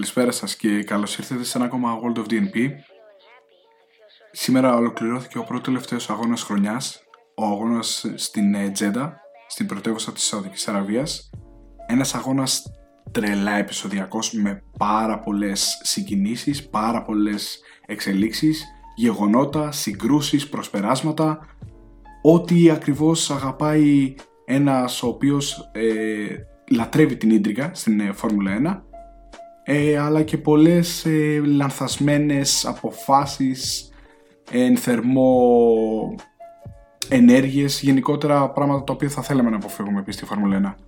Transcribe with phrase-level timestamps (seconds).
[0.00, 2.70] Καλησπέρα σας και καλώς ήρθατε σε ένα ακόμα World of DNP.
[4.30, 7.02] Σήμερα ολοκληρώθηκε ο πρώτος τελευταίος αγώνας χρονιάς,
[7.34, 11.30] ο αγώνας στην ε, Τζέντα, στην πρωτεύουσα της Σαουδικής Αραβίας.
[11.86, 12.62] Ένας αγώνας
[13.10, 21.46] τρελά επεισοδιακός με πάρα πολλές συγκινήσεις, πάρα πολλές εξελίξεις, γεγονότα, συγκρούσεις, προσπεράσματα,
[22.22, 24.14] ό,τι ακριβώς αγαπάει
[24.44, 26.26] ένας ο οποίος ε,
[26.70, 28.89] λατρεύει την ίντρικα στην ε, Φόρμουλα 1
[29.72, 33.90] ε, αλλά και πολλές ε, λανθασμένες αποφάσεις
[34.50, 36.14] εν θερμό
[37.08, 40.82] ενέργειες, γενικότερα πράγματα τα οποία θα θέλαμε να αποφύγουμε επίσης στη Φόρμουλα 1.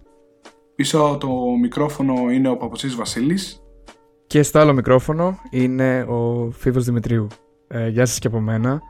[0.74, 3.62] Πίσω από το μικρόφωνο είναι ο Παπουτσής Βασίλης.
[4.26, 7.26] Και στο άλλο μικρόφωνο είναι ο Φίβος Δημητρίου.
[7.68, 8.80] Ε, γεια σας και από μένα.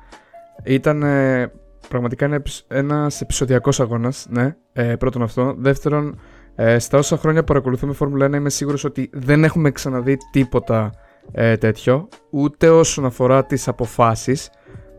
[0.65, 1.53] Ήταν ε,
[1.89, 5.55] πραγματικά ένα, ένας επεισοδιακός αγώνας, ναι, ε, πρώτον αυτό.
[5.59, 6.21] Δεύτερον,
[6.55, 10.91] ε, στα όσα χρόνια παρακολουθούμε Φόρμουλα 1 είμαι σίγουρος ότι δεν έχουμε ξαναδεί τίποτα
[11.33, 14.51] ε, τέτοιο, ούτε όσον αφορά τις αποφάσεις.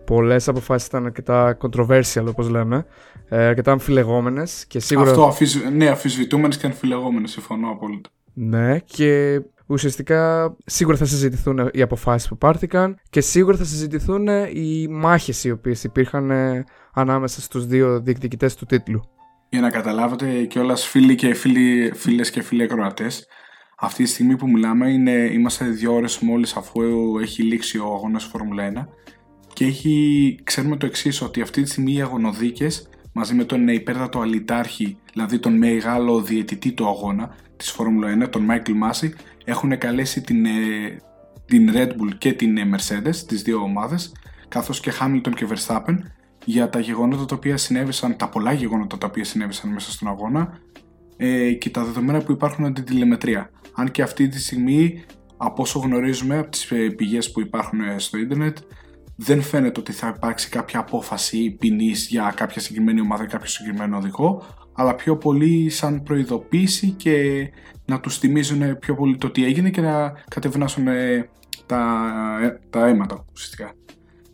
[0.06, 2.86] Πολλές αποφάσεις ήταν αρκετά controversial όπως λέμε,
[3.30, 5.10] ε, αρκετά αμφιλεγόμενες και σίγουρα...
[5.10, 5.56] Αυτό, αφισ...
[5.74, 8.10] ναι, αφισβητούμενες και αμφιλεγόμενες, συμφωνώ απόλυτα.
[8.34, 14.88] Ναι, και ουσιαστικά σίγουρα θα συζητηθούν οι αποφάσεις που πάρθηκαν και σίγουρα θα συζητηθούν οι
[14.88, 19.02] μάχες οι οποίες υπήρχαν ε, ανάμεσα στους δύο διεκδικητές του τίτλου.
[19.54, 23.28] Για να καταλάβετε κιόλας φίλοι και φίλοι, φίλες και φίλοι ακροατές,
[23.78, 26.82] αυτή τη στιγμή που μιλάμε είναι, είμαστε δύο ώρες μόλις αφού
[27.22, 28.88] έχει λήξει ο αγώνας Φόρμουλα 1
[29.54, 34.20] και έχει, ξέρουμε το εξής ότι αυτή τη στιγμή οι αγωνοδίκες μαζί με τον υπέρτατο
[34.20, 39.14] αλιτάρχη, δηλαδή τον μεγάλο διαιτητή του αγώνα της Φόρμουλα 1, τον Μάικλ Μάση,
[39.46, 40.52] έχουν καλέσει την, ε,
[41.46, 44.12] την Red Bull και την ε, Mercedes, τις δύο ομάδες,
[44.48, 45.98] καθώς και Hamilton και Verstappen,
[46.46, 50.60] για τα γεγονότα τα οποία συνέβησαν, τα πολλά γεγονότα τα οποία συνέβησαν μέσα στον αγώνα
[51.18, 53.50] ε, και τα δεδομένα που υπάρχουν από την τηλεμετρία.
[53.74, 55.04] Αν και αυτή τη στιγμή,
[55.38, 58.58] από όσο γνωρίζουμε από τις ε, πηγές που υπάρχουν ε, στο ίντερνετ,
[59.16, 63.98] δεν φαίνεται ότι θα υπάρξει κάποια απόφαση ποινής για κάποια συγκεκριμένη ομάδα ή κάποιο συγκεκριμένο
[63.98, 64.44] οδηγό,
[64.74, 67.48] αλλά πιο πολύ σαν προειδοποίηση και
[67.86, 70.86] να τους θυμίζουν πιο πολύ το τι έγινε και να κατευνάσουν
[71.66, 72.12] τα,
[72.70, 73.74] τα αίματα ουσιαστικά.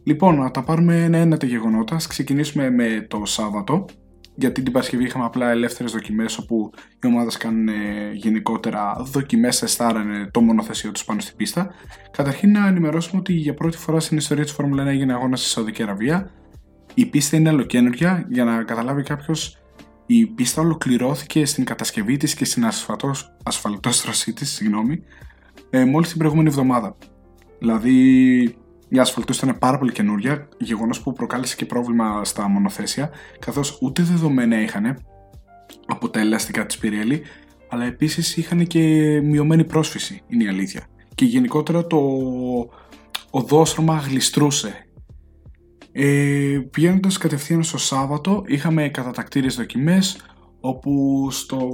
[0.09, 1.95] Λοιπόν, να τα πάρουμε ένα-ένα τα γεγονότα.
[1.95, 3.85] Ας ξεκινήσουμε με το Σάββατο.
[4.35, 6.71] Γιατί την Παρασκευή είχαμε απλά ελεύθερες δοκιμές όπου
[7.03, 7.73] οι ομάδες κάνουν ε,
[8.13, 11.71] γενικότερα δοκιμές, εστάρανε το μονοθεσίο τους πάνω στην πίστα.
[12.11, 15.49] Καταρχήν να ενημερώσουμε ότι για πρώτη φορά στην ιστορία της Φόρμουλα 1 έγινε αγώνας στη
[15.49, 16.31] Σαουδική Αραβία.
[16.93, 19.57] Η πίστα είναι ολοκένουργια, για να καταλάβει κάποιος,
[20.05, 22.65] η πίστα ολοκληρώθηκε στην κατασκευή της και στην
[23.43, 25.03] ασφαλτόστρωσή της, συγγνώμη,
[25.69, 26.97] ε, μόλις την προηγούμενη εβδομάδα.
[27.59, 28.57] Δηλαδή,
[28.89, 34.03] η ασφαλτό ήταν πάρα πολύ καινούρια, γεγονός που προκάλεσε και πρόβλημα στα μονοθέσια, καθώς ούτε
[34.03, 34.97] δεδομένα είχαν
[35.85, 37.21] από τα ελαστικά τη Πιρέλη,
[37.69, 38.81] αλλά επίσης είχαν και
[39.23, 40.87] μειωμένη πρόσφυση, είναι η αλήθεια.
[41.15, 41.99] Και γενικότερα το
[43.29, 44.85] οδόστρωμα γλιστρούσε.
[45.91, 50.21] Ε, Πηγαίνοντας κατευθείαν στο Σάββατο, είχαμε κατατακτήριες δοκιμές,
[50.59, 51.69] όπου στο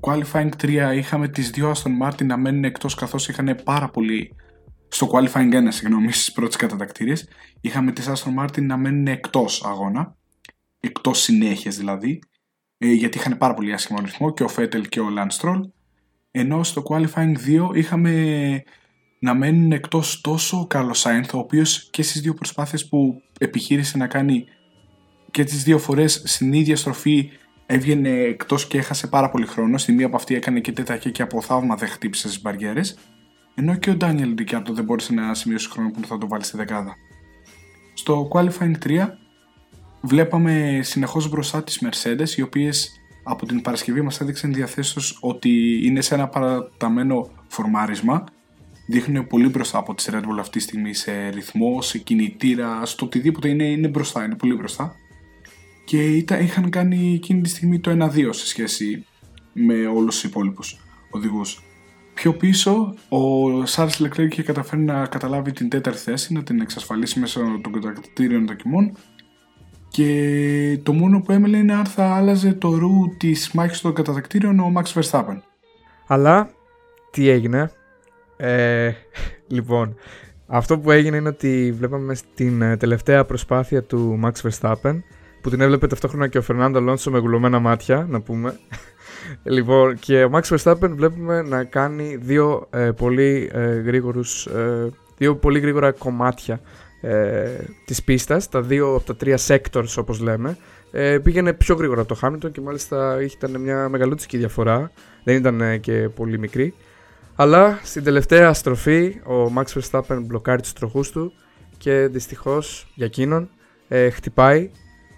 [0.00, 4.34] Qualifying 3 είχαμε τις δύο Aston Martin να μένουν εκτός καθώς είχαν πάρα πολύ
[4.88, 7.28] στο qualifying 1, συγγνώμη, στις πρώτες κατατακτήριες,
[7.60, 10.16] είχαμε τη Aston Martin να μένουν εκτός αγώνα,
[10.80, 12.18] εκτός συνέχειας δηλαδή,
[12.78, 15.60] ε, γιατί είχαν πάρα πολύ άσχημο ρυθμό και ο Φέτελ και ο Lance Stroll.
[16.30, 18.62] Ενώ στο qualifying 2 είχαμε
[19.18, 23.96] να μένουν εκτός τόσο ο Carlos Sainz, ο οποίος και στις δύο προσπάθειες που επιχείρησε
[23.96, 24.44] να κάνει
[25.30, 27.30] και τις δύο φορές στην ίδια στροφή
[27.66, 29.78] έβγαινε εκτός και έχασε πάρα πολύ χρόνο.
[29.78, 32.98] Στη μία από αυτή έκανε και τέτα και από θαύμα δεν χτύπησε στις μπαριέρες.
[33.54, 36.56] Ενώ και ο Ντάνιελ Ντικιάτο δεν μπόρεσε να σημειώσει χρόνο που θα το βάλει στη
[36.56, 36.96] δεκάδα.
[37.94, 39.08] Στο Qualifying 3
[40.00, 46.00] βλέπαμε συνεχώς μπροστά τις Mercedes οι οποίες από την Παρασκευή μας έδειξαν διαθέσεις ότι είναι
[46.00, 48.24] σε ένα παραταμένο φορμάρισμα
[48.86, 53.04] δείχνουν πολύ μπροστά από τις Red Bull αυτή τη στιγμή σε ρυθμό, σε κινητήρα, στο
[53.04, 54.94] οτιδήποτε είναι, είναι μπροστά, είναι πολύ μπροστά
[55.84, 59.06] και είχαν κάνει εκείνη τη στιγμή το 1-2 σε σχέση
[59.52, 60.80] με όλους τους υπόλοιπους
[61.10, 61.62] οδηγούς.
[62.14, 67.20] Πιο πίσω, ο Σάρλ Λεκλέρ είχε καταφέρει να καταλάβει την τέταρτη θέση, να την εξασφαλίσει
[67.20, 68.96] μέσω των κατακτήριων δοκιμών
[69.88, 74.58] και το μόνο που έμελε είναι αν θα άλλαζε το ρου της μάχης των κατακτήριων
[74.58, 75.38] ο Max Verstappen.
[76.06, 76.50] Αλλά
[77.10, 77.70] τι έγινε;
[78.36, 78.92] Ε,
[79.46, 79.96] λοιπόν,
[80.46, 85.02] αυτό που έγινε είναι ότι βλέπαμε στην ε, τελευταία προσπάθεια του Max Verstappen
[85.40, 88.58] που την έβλεπε ταυτόχρονα και ο Φερνάντο Αλόνσο με γουλωμένα μάτια, να πούμε
[89.42, 95.36] λοιπόν, και ο Max Verstappen βλέπουμε να κάνει δύο ε, πολύ ε, γρήγορους, ε, δύο
[95.36, 96.60] πολύ γρήγορα κομμάτια
[97.00, 97.48] ε,
[97.84, 100.56] της πίστας, τα δύο από τα τρία sectors όπως λέμε.
[100.90, 104.90] Ε, πήγαινε πιο γρήγορα από το Hamilton και μάλιστα ήταν μια μεγαλούτσικη διαφορά,
[105.24, 106.74] δεν ήταν ε, και πολύ μικρή.
[107.34, 111.32] Αλλά στην τελευταία στροφή ο Max Verstappen μπλοκάρει τους τροχούς του
[111.78, 113.48] και δυστυχώς για εκείνον
[113.88, 114.70] ε, χτυπάει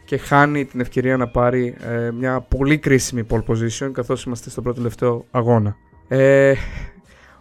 [0.06, 4.62] και χάνει την ευκαιρία να πάρει ε, μια πολύ κρίσιμη pole position καθώς είμαστε στο
[4.62, 5.76] πρώτο τελευταίο αγώνα.
[6.08, 6.54] Ε,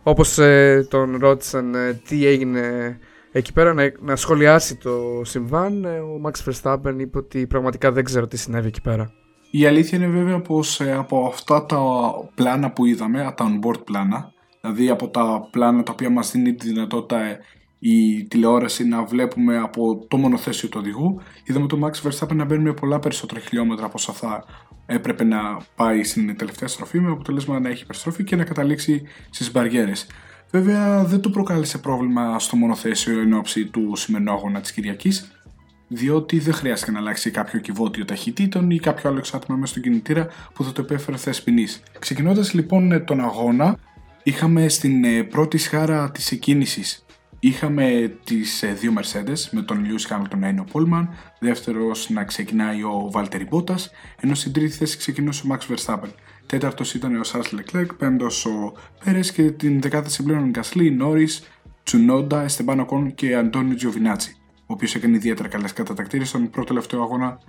[0.04, 2.98] όπως ε, τον ρώτησαν ε, τι έγινε
[3.32, 8.28] εκεί πέρα να, να σχολιάσει το συμβάν, ο Max Verstappen είπε ότι πραγματικά δεν ξέρω
[8.28, 9.12] τι συνέβη εκεί πέρα.
[9.52, 11.80] Η αλήθεια είναι βέβαια πως από αυτά τα
[12.36, 14.32] πλάνα που είδαμε, τα on-board πλάνα,
[14.62, 17.20] δηλαδή από τα πλάνα τα οποία μας δίνει τη δυνατότητα
[17.88, 21.22] η τηλεόραση να βλέπουμε από το μονοθέσιο του οδηγού.
[21.44, 24.46] Είδαμε τον Max Verstappen να μπαίνει με πολλά περισσότερα χιλιόμετρα από όσα θα
[24.86, 25.38] έπρεπε να
[25.76, 30.08] πάει στην τελευταία στροφή, με αποτέλεσμα να έχει υπερστροφή και να καταλήξει στις μπαριέρες.
[30.52, 35.32] Βέβαια, δεν του προκάλεσε πρόβλημα στο μονοθέσιο εν ώψη του σημερινού αγώνα της Κυριακής,
[35.88, 40.28] διότι δεν χρειάστηκε να αλλάξει κάποιο κυβότιο ταχυτήτων ή κάποιο άλλο εξάτομα μέσα στον κινητήρα
[40.54, 41.68] που θα το επέφερε θέση ποινή.
[42.00, 43.78] Ξεκινώντας λοιπόν τον αγώνα,
[44.24, 47.05] είχαμε στην ε, πρώτη σχάρα της εκκίνησης
[47.46, 51.10] Είχαμε τις ε, δύο Mercedes με τον Lewis Hamilton να είναι ο Πόλμαν,
[51.40, 53.80] δεύτερος να ξεκινάει ο Valtteri Bottas,
[54.20, 56.10] ενώ στην τρίτη θέση ξεκινούσε ο Max Verstappen.
[56.46, 61.44] Τέταρτος ήταν ο Charles Leclerc, πέμπτος ο Πέρες και την δεκάδα συμπλήρωναν Γκασλή, Norris,
[61.84, 67.40] Τσουνόντα, Εστεμπάν Οκόν και Αντώνιο Τζιοβινάτσι, ο οποίος έκανε ιδιαίτερα καλές κατατακτήριες στον προτελευταίο αγώνα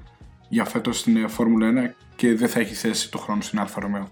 [0.49, 3.81] για φέτος στην ε, Φόρμουλα 1 και δεν θα έχει θέση του χρόνου στην Άλφα
[3.81, 4.08] Ρομέο.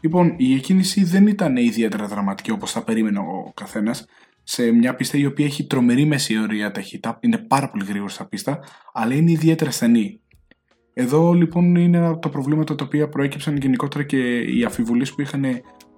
[0.00, 4.06] Λοιπόν, η εκκίνηση δεν ήταν ιδιαίτερα δραματική όπως θα περίμενε ο καθένας,
[4.48, 8.26] σε μια πίστα η οποία έχει τρομερή μέση ωριαία ταχύτητα, είναι πάρα πολύ γρήγορη σαν
[8.26, 8.60] πίστα,
[8.92, 10.20] αλλά είναι ιδιαίτερα στενή.
[10.92, 15.44] Εδώ λοιπόν είναι από τα προβλήματα τα οποία προέκυψαν γενικότερα και οι αμφιβολίες που είχαν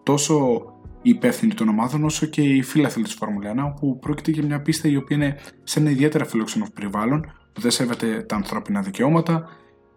[0.02, 0.62] τόσο
[1.02, 4.62] οι υπεύθυνοι των ομάδων όσο και οι φίλαθλοι της Φόρμουλα 1, που πρόκειται για μια
[4.62, 9.48] πίστα η οποία είναι σε ένα ιδιαίτερα φιλόξενο περιβάλλον, που δεν σέβεται τα ανθρώπινα δικαιώματα,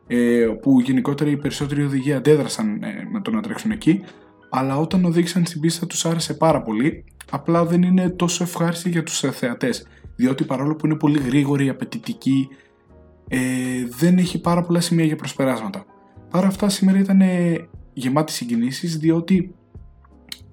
[0.08, 4.02] ε, που γενικότερα οι περισσότεροι οδηγοί αντέδρασαν ε, με το να τρέξουν εκεί,
[4.50, 9.04] αλλά όταν οδήγησαν στην πίστα τους άρεσε πάρα πολύ απλά δεν είναι τόσο ευχάριστη για
[9.04, 9.86] τους ε, θεατές
[10.16, 12.48] διότι παρόλο που είναι πολύ γρήγορη, απαιτητική
[13.28, 13.40] ε,
[13.98, 15.86] δεν έχει πάρα πολλά σημεία για προσπεράσματα.
[16.30, 17.22] Παρά αυτά σήμερα ήταν
[17.94, 19.56] γεμάτη συγκινήσεις διότι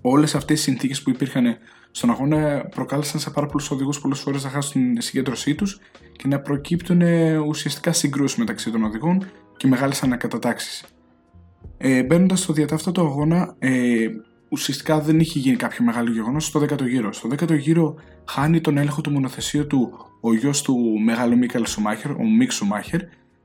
[0.01, 1.57] όλες αυτές οι συνθήκες που υπήρχαν
[1.91, 5.81] στον αγώνα προκάλεσαν σε πάρα πολλούς οδηγούς πολλές φορές να χάσουν την συγκέντρωσή τους
[6.17, 7.03] και να προκύπτουν
[7.47, 10.85] ουσιαστικά συγκρούσεις μεταξύ των οδηγών και μεγάλες ανακατατάξεις.
[11.77, 14.07] Ε, Μπαίνοντας στο διατάφτατο αγώνα, ε,
[14.49, 17.13] ουσιαστικά δεν είχε γίνει κάποιο μεγάλο γεγονός στο 10ο γύρο.
[17.13, 22.11] Στο 10ο γύρο χάνει τον έλεγχο του μονοθεσίου του ο γιος του μεγάλου Μίκαλ Σουμάχερ,
[22.11, 23.01] ο Μίξ Σουμάχερ,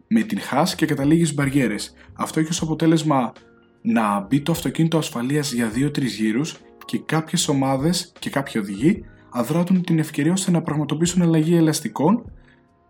[0.07, 1.94] με την Χάς και καταλήγει στις μπαριέρες.
[2.13, 3.33] Αυτό έχει ως αποτέλεσμα
[3.81, 9.83] να μπει το αυτοκίνητο ασφαλείας για 2-3 γύρους και κάποιες ομάδες και κάποιοι οδηγοί αδράτουν
[9.83, 12.31] την ευκαιρία ώστε να πραγματοποιήσουν αλλαγή ελαστικών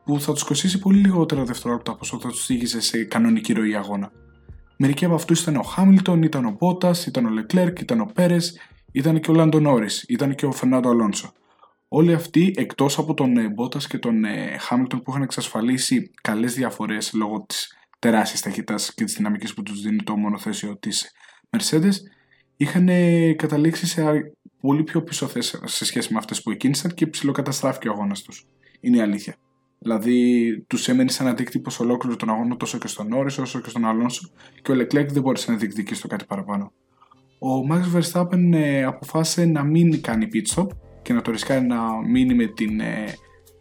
[0.06, 3.76] που θα τους κοστίσει πολύ λιγότερα δευτερόλεπτα από όσο θα τους θίγησε σε κανονική ροή
[3.76, 4.12] αγώνα.
[4.78, 8.60] Μερικοί από αυτούς ήταν ο Χάμιλτον, ήταν ο Μπότας, ήταν ο Λεκλέρκ, ήταν ο Πέρες,
[8.92, 11.34] ήταν και ο Λάντο Νόρις, ήταν και ο Φερνάντο Αλόνσο.
[11.88, 16.54] Όλοι αυτοί εκτός από τον Μπότας ε, και τον ε, Χάμιλτον που είχαν εξασφαλίσει καλές
[16.54, 21.12] διαφορές λόγω της τεράστιας ταχύτητας και της δυναμικής που τους δίνει το μονοθέσιο της
[21.50, 21.94] Mercedes,
[22.58, 24.04] είχαν ε, καταλήξει σε
[24.62, 28.48] πολύ πιο πίσω θέσει σε σχέση με αυτές που εκκίνησαν και ψηλοκαταστράφηκε ο αγώνας τους.
[28.80, 29.36] Είναι η αλήθεια.
[29.84, 33.86] Δηλαδή, τους έμενε σαν αντίκτυπο ολόκληρο τον αγώνα τόσο και στον Νόρι όσο και στον
[33.86, 34.30] Αλόνσο
[34.62, 36.72] και ο Λεκλέκ δεν μπόρεσε να διεκδικήσει το κάτι παραπάνω.
[37.40, 40.68] Ο Max Verstappen ε, αποφάσισε να μην κάνει pit stop
[41.02, 43.06] και να το ρισκάρει να μείνει με την ε,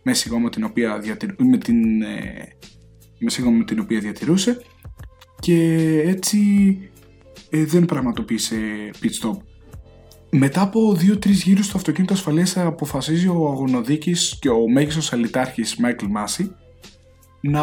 [0.02, 1.02] μέση γόμα την οποία,
[1.36, 2.56] με την, ε,
[3.18, 4.62] μέση γόμα την οποία διατηρούσε
[5.40, 5.58] και
[6.06, 6.38] έτσι
[7.50, 8.56] ε, δεν πραγματοποίησε
[9.02, 9.36] pit stop.
[10.34, 16.06] Μετά από 2-3 γύρους στο αυτοκίνητο ασφαλείας αποφασίζει ο αγωνοδίκης και ο μέγιστος αλητάρχης Μάικλ
[16.06, 16.54] Μάση
[17.40, 17.62] να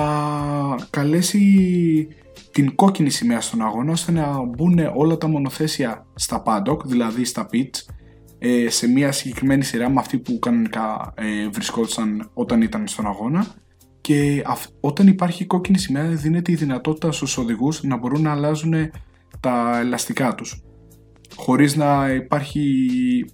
[0.90, 2.08] καλέσει
[2.52, 7.48] την κόκκινη σημαία στον αγώνα ώστε να μπουν όλα τα μονοθέσια στα paddock, δηλαδή στα
[7.52, 7.94] pits,
[8.40, 13.46] ε, σε μια συγκεκριμένη σειρά με αυτή που κανονικά ε, βρισκόταν όταν ήταν στον αγώνα.
[14.02, 14.44] Και
[14.80, 18.74] όταν υπάρχει κόκκινη σημαία δίνεται η δυνατότητα στους οδηγούς να μπορούν να αλλάζουν
[19.40, 20.64] τα ελαστικά τους
[21.36, 23.26] χωρίς να υπάρχει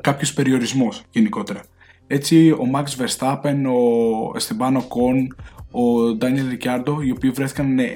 [0.00, 1.62] κάποιος περιορισμός γενικότερα.
[2.06, 5.26] Έτσι ο Max Verstappen, ο Esteban Ocon,
[5.70, 7.92] ο Daniel Ricciardo, οι οποίοι βρέθηκαν ναι,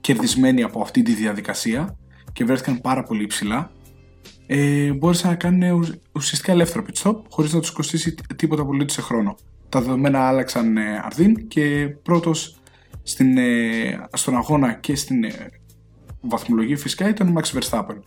[0.00, 1.96] κερδισμένοι από αυτή τη διαδικασία
[2.32, 3.70] και βρέθηκαν πάρα πολύ υψηλά,
[4.46, 9.00] ε, μπόρεσαν να κάνουν ουσιαστικά ελεύθερο pit stop χωρίς να τους κοστίσει τίποτα πολύ σε
[9.00, 9.36] χρόνο.
[9.68, 12.56] Τα δεδομένα άλλαξαν ε, αρδίν και πρώτος
[13.02, 15.50] στην, ε, στον αγώνα και στην ε,
[16.20, 17.98] βαθμολογία φυσικά ήταν ο Max Verstappen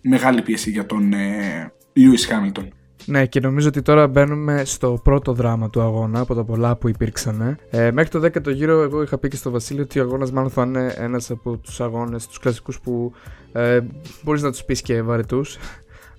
[0.00, 2.66] μεγάλη πίεση για τον ε, Lewis Hamilton.
[3.06, 6.88] Ναι, και νομίζω ότι τώρα μπαίνουμε στο πρώτο δράμα του αγώνα από τα πολλά που
[6.88, 7.56] υπήρξαν.
[7.70, 10.50] Ε, μέχρι το 10ο γύρο, εγώ είχα πει και στο Βασίλειο ότι ο αγώνας μάλλον
[10.50, 13.12] θα είναι ένας από τους αγώνες, τους κλασικούς που
[13.52, 13.80] ε,
[14.22, 15.58] μπορείς να τους πεις και βαρετούς.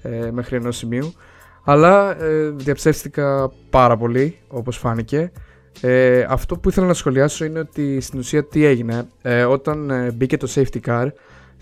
[0.04, 1.14] ε, μέχρι ενός σημείου.
[1.64, 5.32] Αλλά ε, διαψεύστηκα πάρα πολύ, όπως φάνηκε.
[5.82, 9.08] Ε, αυτό που ήθελα να σχολιάσω είναι ότι στην ουσία τι έγινε.
[9.22, 11.08] Ε, όταν ε, μπήκε το safety car,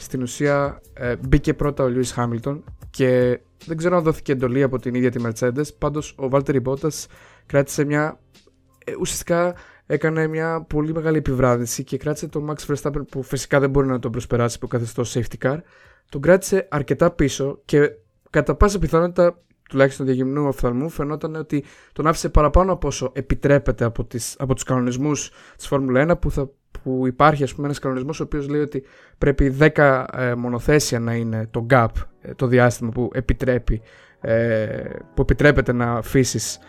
[0.01, 4.79] στην ουσία ε, μπήκε πρώτα ο Lewis Hamilton και δεν ξέρω αν δόθηκε εντολή από
[4.79, 5.75] την ίδια τη Mercedes.
[5.77, 7.05] Πάντως ο Valtteri Bottas
[7.46, 8.20] κράτησε μια...
[8.86, 9.55] Ε, ουσιαστικά
[9.86, 14.00] έκανε μια πολύ μεγάλη επιβράδυνση και κράτησε τον Max Verstappen που φυσικά δεν μπορεί να
[14.00, 15.58] τον προσπεράσει που καθεστώς safety car.
[16.10, 17.91] Τον κράτησε αρκετά πίσω και
[18.29, 24.05] κατά πάσα πιθανότητα τουλάχιστον διαγυμνού οφθαλμού φαινόταν ότι τον άφησε παραπάνω από όσο επιτρέπεται από,
[24.05, 26.50] τις, από τους κανονισμούς της Φόρμουλα 1 που, θα,
[26.84, 28.84] που υπάρχει ας πούμε ένας κανονισμός ο οποίος λέει ότι
[29.18, 31.88] πρέπει 10 ε, μονοθέσια να είναι το gap,
[32.22, 33.82] ε, το διάστημα που επιτρέπει
[34.22, 34.66] ε,
[35.14, 36.60] που επιτρέπεται να αφήσεις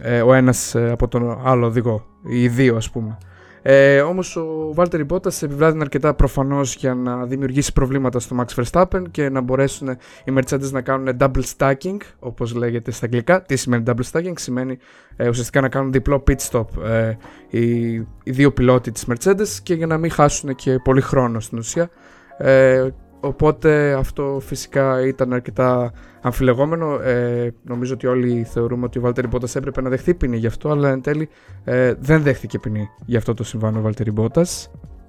[0.00, 3.18] ε, ο ένας από τον άλλο οδηγό, οι δύο ας πούμε.
[3.66, 9.02] Ε, Όμως ο Βάλτερ Μπότα επιβράδυνε αρκετά προφανώς για να δημιουργήσει προβλήματα στο Max Verstappen
[9.10, 9.88] και να μπορέσουν
[10.24, 13.42] οι Mercedes να κάνουν double stacking, όπως λέγεται στα αγγλικά.
[13.42, 14.78] Τι σημαίνει double stacking, σημαίνει
[15.16, 17.16] ε, ουσιαστικά να κάνουν διπλό pit stop ε,
[17.48, 21.58] οι, οι δύο πιλότοι της Mercedes και για να μην χάσουν και πολύ χρόνο στην
[21.58, 21.90] ουσία.
[22.38, 22.88] Ε,
[23.24, 27.00] Οπότε αυτό φυσικά ήταν αρκετά αμφιλεγόμενο.
[27.00, 30.70] Ε, νομίζω ότι όλοι θεωρούμε ότι ο Βάλτερη Μπότα έπρεπε να δεχθεί ποινή γι' αυτό,
[30.70, 31.28] αλλά εν τέλει
[31.64, 34.46] ε, δεν δέχτηκε ποινή γι' αυτό το συμβάν ο Βάλτερη Μπότα.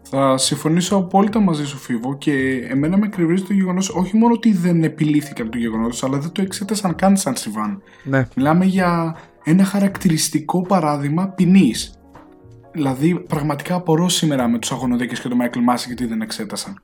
[0.09, 2.31] Θα συμφωνήσω απόλυτα μαζί σου, Φίβο, και
[2.69, 6.41] εμένα με κρυβρίζει το γεγονός όχι μόνο ότι δεν επιλύθηκαν το γεγονός, αλλά δεν το
[6.41, 7.81] εξέτασαν καν σαν συμβάν.
[8.03, 8.27] Ναι.
[8.35, 11.99] Μιλάμε για ένα χαρακτηριστικό παράδειγμα ποινής.
[12.71, 16.81] Δηλαδή, πραγματικά απορώ σήμερα με τους αγωνοδίκες και το Μάικλ Μάση γιατί δεν εξέτασαν.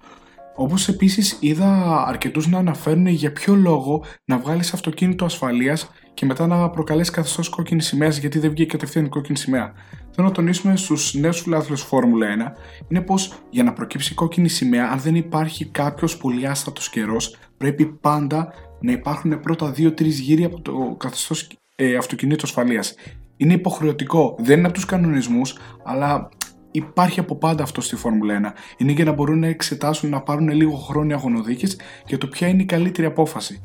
[0.56, 6.48] Όπως επίσης είδα αρκετούς να αναφέρουν για ποιο λόγο να βγάλεις αυτοκίνητο ασφαλείας και μετά
[6.48, 9.74] να προκαλέσεις καθεστώς κόκκινης σημαίας γιατί δεν βγήκε κατευθείαν η κόκκινη σημαία.
[10.12, 14.90] Θέλω να τονίσουμε στους νέους φιλάθλου Φόρμουλα 1 είναι πως για να προκύψει κόκκινη σημαία,
[14.92, 20.62] αν δεν υπάρχει κάποιος πολύ άστατος καιρός, πρέπει πάντα να υπάρχουν πρώτα 2-3 γύρια από
[20.62, 22.96] το καθεστώς ε, αυτοκινήτου ασφαλείας.
[23.38, 26.30] Είναι υποχρεωτικό, δεν είναι από τους κανονισμούς, αλλά
[26.72, 28.58] υπάρχει από πάντα αυτό στη Φόρμουλα 1.
[28.78, 32.62] Είναι για να μπορούν να εξετάσουν, να πάρουν λίγο χρόνια αγωνοδίκες για το ποια είναι
[32.62, 33.64] η καλύτερη απόφαση.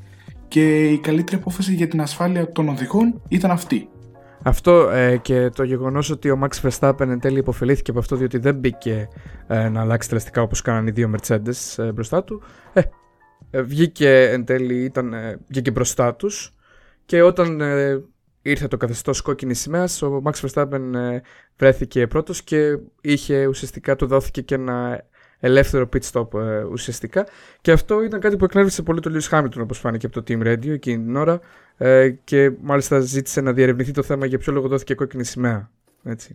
[0.49, 3.89] Και η καλύτερη απόφαση για την ασφάλεια των οδηγών ήταν αυτή.
[4.43, 8.39] Αυτό ε, και το γεγονός ότι ο Max Verstappen εν τέλει υποφελήθηκε από αυτό διότι
[8.39, 9.09] δεν μπήκε
[9.47, 12.43] ε, να αλλάξει τελεστικά όπως κάνανε οι δύο Mercedes ε, μπροστά του.
[12.73, 12.81] Ε,
[13.51, 15.15] ε, βγήκε εν τέλει, ήταν,
[15.49, 16.55] βγήκε μπροστά τους
[17.05, 17.61] και όταν
[18.51, 21.21] ήρθε το καθεστώς κόκκινης σημαίας, ο Max Verstappen ε,
[21.57, 25.05] βρέθηκε πρώτος και είχε ουσιαστικά του δόθηκε και ένα
[25.41, 27.27] ελεύθερο pit stop ε, ουσιαστικά.
[27.61, 30.47] Και αυτό ήταν κάτι που εκνεύρισε πολύ τον Lewis Hamilton όπως φάνηκε από το Team
[30.47, 31.41] Radio εκείνη την ώρα.
[31.77, 35.71] Ε, και μάλιστα ζήτησε να διαρευνηθεί το θέμα για ποιο λόγο δόθηκε κόκκινη σημαία.
[36.05, 36.33] Έτσι.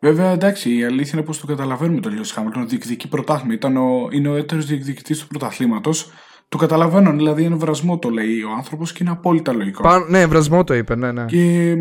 [0.00, 2.64] Βέβαια, εντάξει, η αλήθεια είναι πως το καταλαβαίνουμε τον Lewis Hamilton.
[2.68, 3.54] Διεκδικεί πρωτάθλημα.
[3.54, 6.10] Ήταν ο, είναι ο έτερος διεκδικητής του πρωταθλήματος.
[6.50, 9.82] Το καταλαβαίνω, δηλαδή είναι βρασμό το λέει ο άνθρωπος και είναι απόλυτα λογικό.
[9.82, 11.24] Πα, ναι, βρασμό το είπε, ναι, ναι.
[11.24, 11.74] Και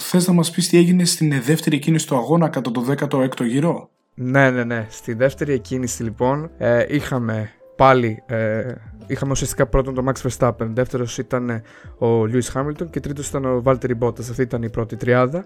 [0.00, 3.90] θες να μας πεις τι έγινε στην δεύτερη κίνηση του αγώνα κατά το 16ο γύρο;
[4.14, 4.86] Ναι, ναι, ναι.
[4.88, 8.22] Στη δεύτερη εκκίνηση λοιπόν ε, είχαμε πάλι.
[8.26, 8.62] Ε,
[9.06, 11.62] είχαμε ουσιαστικά πρώτον τον Max Verstappen, δεύτερος ήταν
[11.98, 14.20] ο Lewis Hamilton και τρίτος ήταν ο Valtteri Bottas.
[14.20, 15.44] Αυτή ήταν η πρώτη τριάδα.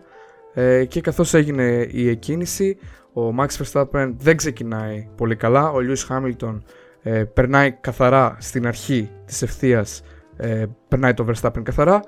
[0.55, 2.79] Ε, και καθώς έγινε η εκκίνηση,
[3.13, 5.71] ο Max Verstappen δεν ξεκινάει πολύ καλά.
[5.71, 6.59] Ο Lewis Hamilton
[7.02, 10.02] ε, περνάει καθαρά στην αρχή της ευθείας,
[10.37, 12.00] ε, περνάει το Verstappen καθαρά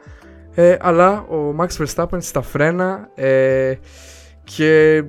[0.54, 3.75] ε, αλλά ο Max Verstappen στα φρένα ε,
[4.44, 5.02] και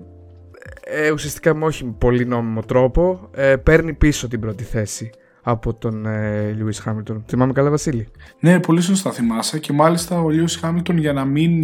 [0.85, 3.29] ε, ουσιαστικά με όχι πολύ νόμιμο τρόπο
[3.63, 5.09] παίρνει πίσω την πρώτη θέση
[5.43, 7.21] από τον ε, Lewis Hamilton.
[7.27, 8.07] Θυμάμαι καλά, Βασίλη;
[8.39, 11.63] Ναι, πολύ σωστά θυμάσαι και μάλιστα ο Lewis Hamilton για να μην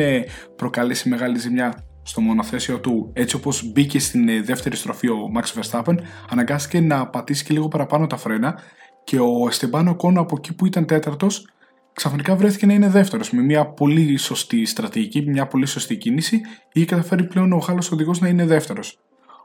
[0.55, 1.73] προκαλέσει μεγάλη ζημιά
[2.07, 5.95] στο μονοθέσιο του, έτσι όπως μπήκε στην ε, δεύτερη στροφή ο Max Verstappen,
[6.29, 8.59] αναγκάστηκε να πατήσει και λίγο παραπάνω τα φρένα
[9.03, 11.47] και ο Εστεμπάνο Κόνο από εκεί που ήταν τέταρτος,
[11.93, 16.41] ξαφνικά βρέθηκε να είναι δεύτερος με μια πολύ σωστή στρατηγική, μια πολύ σωστή κίνηση,
[16.73, 18.99] είχε καταφέρει πλέον ο Γάλλο οδηγός να είναι δεύτερος.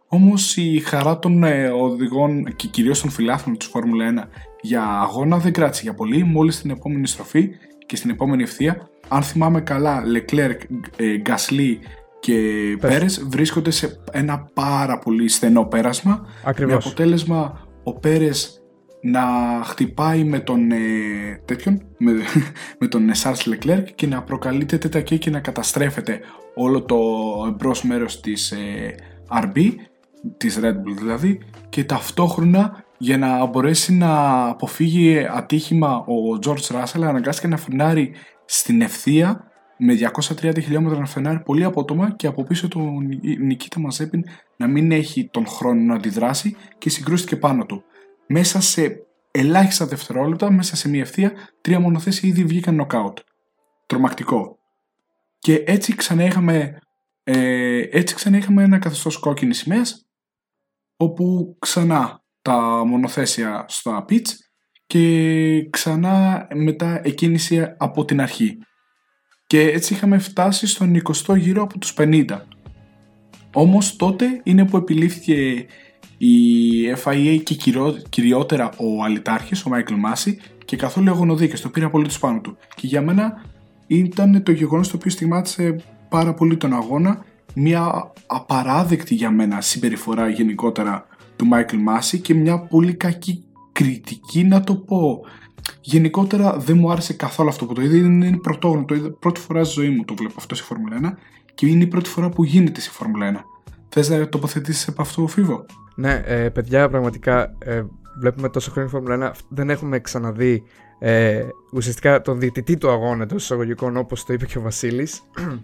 [0.08, 4.28] Όμως η χαρά των ε, οδηγών και κυρίως των φιλάθλων της Φόρμουλα 1
[4.60, 7.48] για αγώνα δεν κράτησε για πολύ, μόλις στην επόμενη στροφή
[7.86, 8.88] και στην επόμενη ευθεία.
[9.08, 10.58] Αν θυμάμαι καλά, Leclerc,
[10.98, 11.76] Gasly
[12.22, 16.26] και Πέρες βρίσκονται σε ένα πάρα πολύ στενό πέρασμα.
[16.44, 16.72] Ακριβώς.
[16.72, 18.62] Με αποτέλεσμα ο Πέρες
[19.00, 19.20] να
[19.64, 20.78] χτυπάει με τον ε,
[21.44, 22.12] τέτοιον, με,
[22.78, 26.20] με τον Charles Leclerc και να προκαλείται τέτα και να καταστρέφεται
[26.54, 26.98] όλο το
[27.46, 28.94] εμπρός μέρος της ε,
[29.42, 29.74] RB,
[30.36, 37.02] της Red Bull δηλαδή και ταυτόχρονα για να μπορέσει να αποφύγει ατύχημα ο George Russell
[37.02, 38.12] αναγκάστηκε να φρενάρει
[38.44, 39.51] στην ευθεία
[39.84, 40.10] με
[40.40, 43.00] 230 χιλιόμετρα να φρενάρει πολύ απότομα και από πίσω του
[43.38, 44.24] Νικήτα Μαζέπιν
[44.56, 47.84] να μην έχει τον χρόνο να αντιδράσει και συγκρούστηκε πάνω του.
[48.26, 53.18] Μέσα σε ελάχιστα δευτερόλεπτα μέσα σε μια ευθεία τρία μονοθέσια ήδη βγήκαν νοκάουτ.
[53.86, 54.58] Τρομακτικό.
[55.38, 56.78] Και έτσι ξανά είχαμε,
[57.22, 60.06] ε, έτσι ξανά είχαμε ένα καθεστώς κόκκινης σημαίας
[60.96, 64.28] όπου ξανά τα μονοθέσια στο pitch
[64.86, 68.58] και ξανά μετά εκκίνηση από την αρχή.
[69.52, 72.24] Και έτσι είχαμε φτάσει στον 20ο γύρο από τους 50.
[73.52, 75.66] Όμως τότε είναι που επιλήφθηκε
[76.18, 76.30] η
[77.04, 77.54] FIA και
[78.08, 82.56] κυριότερα ο αλητάρχης, ο Μάικλ Μάση και καθόλου αγωνοδίκες, το πήρε απολύτως πάνω του.
[82.74, 83.44] Και για μένα
[83.86, 85.76] ήταν το γεγονός το οποίο στιγμάτισε
[86.08, 91.06] πάρα πολύ τον αγώνα, μια απαράδεκτη για μένα συμπεριφορά γενικότερα
[91.36, 95.20] του Μάικλ Μάση και μια πολύ κακή κριτική να το πω.
[95.80, 97.96] Γενικότερα δεν μου άρεσε καθόλου αυτό που το είδα.
[97.96, 98.84] Είναι πρωτόγνωρο.
[98.84, 101.18] Το είδα πρώτη φορά στη ζωή μου το βλέπω αυτό στη Φόρμουλα 1
[101.54, 103.44] και είναι η πρώτη φορά που γίνεται στη Φόρμουλα 1.
[103.88, 105.64] Θες να τοποθετήσεις από αυτό, Φίβο;
[105.94, 107.82] Ναι, ε, παιδιά, πραγματικά ε,
[108.18, 109.38] βλέπουμε τόσο χρόνια Φόρμουλα 1.
[109.48, 110.62] Δεν έχουμε ξαναδεί
[110.98, 115.22] ε, ουσιαστικά τον διαιτητή του αγώνα των εισαγωγικών, όπως το είπε και ο Βασίλης.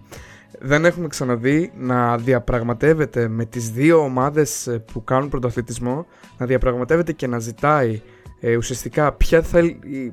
[0.61, 6.07] δεν έχουμε ξαναδεί να διαπραγματεύεται με τις δύο ομάδες ε, που κάνουν πρωτοαθλητισμό
[6.39, 8.01] να διαπραγματεύεται και να ζητάει
[8.41, 9.45] ε, ουσιαστικά ποια,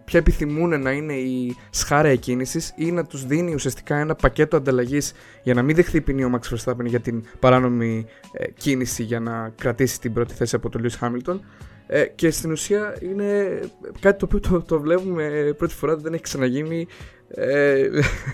[0.05, 5.13] ποια επιθυμούν να είναι η σχάρα εκκίνησης ή να τους δίνει ουσιαστικά ένα πακέτο ανταλλαγής
[5.43, 9.51] για να μην δεχθεί ποινή ο Max Verstappen για την παράνομη ε, κίνηση για να
[9.57, 11.39] κρατήσει την πρώτη θέση από τον Lewis Hamilton.
[11.87, 13.59] Ε, και στην ουσία είναι
[13.99, 16.87] κάτι το οποίο το, το βλέπουμε πρώτη φορά, δεν έχει ξαναγίνει
[17.27, 17.89] ε,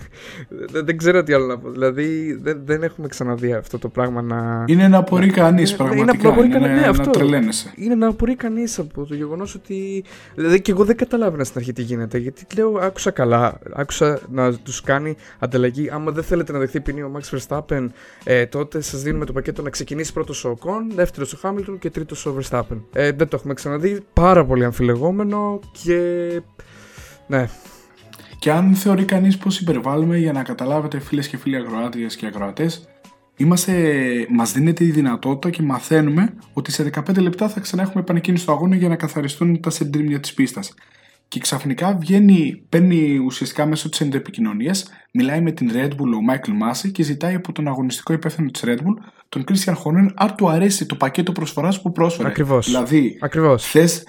[0.85, 1.69] δεν, ξέρω τι άλλο να πω.
[1.69, 4.65] Δηλαδή δεν, δεν έχουμε ξαναδεί αυτό το πράγμα να.
[4.67, 6.11] Είναι να απορεί κανείς πραγματικά.
[6.13, 6.81] Είναι να απορεί κανείς.
[6.81, 7.09] Ναι, αυτό.
[7.09, 7.73] τρελαίνεσαι.
[7.75, 10.03] Είναι να απορεί κανείς από το γεγονός ότι.
[10.35, 12.17] Δηλαδή και εγώ δεν καταλάβαινα στην αρχή τι γίνεται.
[12.17, 13.59] Γιατί λέω, άκουσα καλά.
[13.73, 15.89] Άκουσα να τους κάνει ανταλλαγή.
[15.89, 17.87] Άμα δεν θέλετε να δεχθεί ποινή ο Max Verstappen,
[18.23, 21.89] ε, τότε σας δίνουμε το πακέτο να ξεκινήσει πρώτος ο Ocon, δεύτερος ο Hamilton και
[21.89, 22.81] τρίτος ο Verstappen.
[22.93, 23.99] Ε, δεν το έχουμε ξαναδεί.
[24.13, 26.41] Πάρα πολύ αμφιλεγόμενο και.
[27.27, 27.47] Ναι,
[28.41, 32.87] και αν θεωρεί κανείς πως υπερβάλλουμε για να καταλάβετε φίλες και φίλοι αγροάτριες και ακροατές,
[33.35, 33.73] είμαστε,
[34.29, 38.51] μας δίνεται η δυνατότητα και μαθαίνουμε ότι σε 15 λεπτά θα ξανά έχουμε επανεκκίνηση στο
[38.51, 40.73] αγώνα για να καθαριστούν τα σεντρίμια της πίστας.
[41.27, 46.53] Και ξαφνικά βγαίνει, παίρνει ουσιαστικά μέσω της ενδοεπικοινωνίας, μιλάει με την Red Bull ο Michael
[46.53, 48.95] Μάση και ζητάει από τον αγωνιστικό υπεύθυνο της Red Bull,
[49.29, 52.27] τον Christian Horner, αν του αρέσει το πακέτο προσφοράς που πρόσφερε.
[52.27, 52.65] Ακριβώς.
[52.65, 53.19] Δηλαδή,
[53.57, 54.03] θες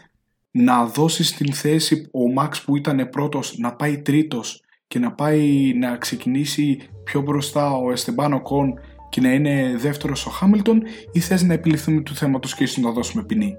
[0.53, 5.73] να δώσεις την θέση ο Μαξ που ήταν πρώτος να πάει τρίτος και να πάει
[5.79, 8.75] να ξεκινήσει πιο μπροστά ο Εστεμπάνο Κον
[9.09, 13.25] και να είναι δεύτερος ο Χάμιλτον ή θες να επιληφθούμε του θέματος και να δώσουμε
[13.25, 13.55] ποινή;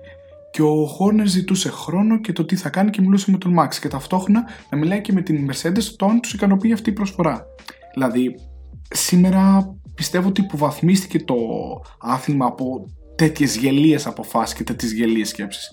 [0.52, 3.80] Και ο Χόρνερ ζητούσε χρόνο και το τι θα κάνει και μιλούσε με τον Μαξ
[3.80, 7.46] και ταυτόχρονα να μιλάει και με την Mercedes το αν τους ικανοποιεί αυτή η προσφορά.
[7.94, 8.36] Δηλαδή
[8.90, 11.36] σήμερα πιστεύω ότι υποβαθμίστηκε το
[12.00, 15.70] άθλημα από τέτοιες γελίες αποφάσεις και τέτοιες γελίες σκέψεις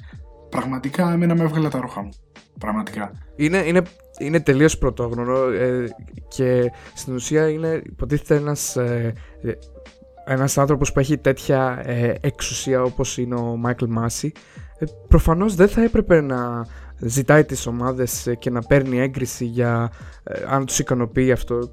[0.51, 2.11] πραγματικά εμένα με έβγαλε τα ρούχα μου.
[2.59, 3.13] Πραγματικά.
[3.37, 3.83] Είναι, είναι,
[4.19, 5.89] είναι τελείως πρωτόγνωρο ε,
[6.29, 9.15] και στην ουσία είναι υποτίθεται ένας, ε,
[10.25, 14.33] ένας άνθρωπος που έχει τέτοια ε, εξουσία όπως είναι ο Μάικλ Μάση.
[14.79, 16.67] Ε, προφανώς δεν θα έπρεπε να
[16.99, 19.91] ζητάει τις ομάδες και να παίρνει έγκριση για
[20.49, 21.71] αν τους ικανοποιεί αυτό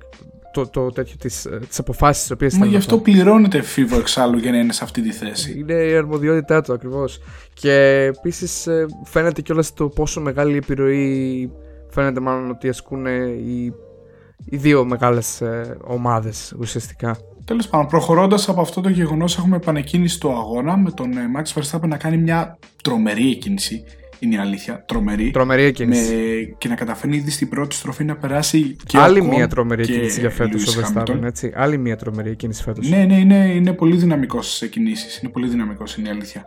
[0.54, 4.38] το, το τέτοιο της, ε, τις αποφάσεις τις οποίες Μα γι' αυτό πληρώνεται φίβο εξάλλου
[4.38, 5.58] για να είναι σε αυτή τη θέση.
[5.60, 7.20] Είναι η αρμοδιότητά του ακριβώς.
[7.54, 7.74] Και
[8.16, 11.52] επίσης ε, φαίνεται κιόλας το πόσο μεγάλη επιρροή
[11.90, 13.74] φαίνεται μάλλον ότι ασκούν οι,
[14.46, 17.18] οι δύο μεγάλες ε, ομάδες ουσιαστικά.
[17.46, 21.88] Τέλος πάντων, προχωρώντας από αυτό το γεγονός, έχουμε επανεκκίνηση στο αγώνα με τον Max Verstappen
[21.88, 23.84] να κάνει μια τρομερή εκκίνηση
[24.20, 24.84] είναι η αλήθεια.
[24.86, 25.32] Τρομερή.
[25.32, 26.14] Τρομερή εκκίνηση.
[26.14, 26.56] Με...
[26.58, 30.30] Και να καταφέρνει ήδη στην πρώτη στροφή να περάσει και Άλλη μια τρομερή εκκίνηση για
[30.30, 31.24] φέτος ο Verstappen.
[31.24, 31.52] Έτσι.
[31.56, 32.90] Άλλη μια τρομερή εκκίνηση φέτος.
[32.90, 35.20] Ναι, ναι, είναι, είναι πολύ δυναμικός στι εκκινήσει.
[35.22, 36.46] Είναι πολύ δυναμικός, είναι η αλήθεια.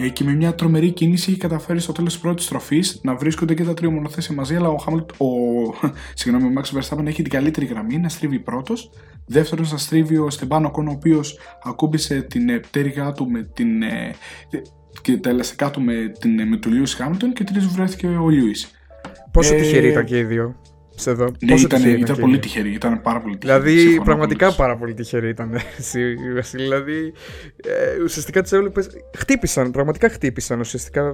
[0.00, 3.54] Ε, και με μια τρομερή κίνηση έχει καταφέρει στο τέλος της πρώτης στροφής να βρίσκονται
[3.54, 4.56] και τα τρία μονοθέσια μαζί.
[4.56, 5.26] Αλλά ο, Χάμιλτ, ο,
[6.14, 8.90] συγγνώμη, ο Max Verstappen έχει την καλύτερη γραμμή να στρίβει πρώτος.
[9.26, 13.82] Δεύτερος να στρίβει ο Στεμπάνο Κόν, ο οποίος ακούμπησε την πτέρυγά του με την.
[14.96, 18.28] Ε, και τα ελαστικά του με, την, με τον Λιούις Χάμιλτον και τρίτος βρέθηκε ο
[18.28, 18.70] Λιούις.
[19.30, 20.56] Πόσο ε, τυχεροί ήταν και οι δύο.
[20.94, 21.24] Σε εδώ.
[21.24, 22.72] Ναι, Πόσο ήταν, ήταν, ήταν πολύ τυχεροί.
[22.72, 23.62] Ήταν πάρα πολύ τυχεροί.
[23.62, 25.58] Δηλαδή, πραγματικά πάρα πολύ τυχεροί ήταν.
[26.52, 27.12] δηλαδή,
[27.64, 28.82] ε, ουσιαστικά τους έβλεπε.
[29.16, 30.60] Χτύπησαν, πραγματικά χτύπησαν.
[30.60, 31.12] Ουσιαστικά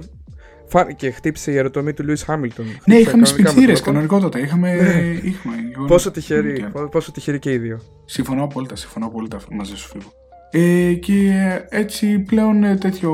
[0.95, 2.65] και χτύπησε η αεροτομή του Λούι Χάμιλτον.
[2.85, 4.39] Ναι, είχαμε σπιθύρε κανονικότατα.
[4.39, 5.19] Είχαμε, ναι.
[5.23, 5.55] είχαμε,
[5.87, 7.79] πόσο, τυχεροί, πόσο τυχεροί και οι δύο.
[8.05, 10.13] Συμφωνώ απόλυτα, συμφωνώ απόλυτα μαζί σου, φίλο.
[10.57, 11.31] Ε, και
[11.69, 13.13] έτσι πλέον ε, τέτοιο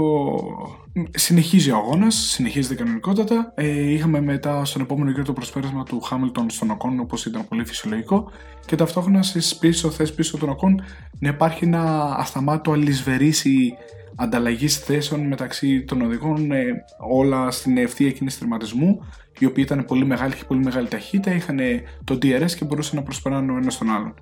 [1.12, 3.52] συνεχίζει ο αγώνας, συνεχίζεται κανονικότατα.
[3.56, 7.66] Ε, είχαμε μετά στον επόμενο γύρο το προσπέρασμα του Χάμιλτον στον Οκόν, όπως ήταν πολύ
[7.66, 8.32] φυσιολογικό.
[8.66, 10.82] Και ταυτόχρονα στις πίσω θέσει πίσω των Οκόν
[11.20, 13.74] να υπάρχει ένα ασταμάτητο αλυσβερίσι
[14.16, 16.64] ανταλλαγής θέσεων μεταξύ των οδηγών, ε,
[17.00, 19.06] όλα στην ευθεία κίνηση τερματισμού,
[19.40, 21.60] η οποία ήταν πολύ μεγάλη και πολύ μεγάλη ταχύτητα, είχαν
[22.04, 24.14] το DRS και μπορούσαν να προσπεράνουν ο ένας τον άλλον.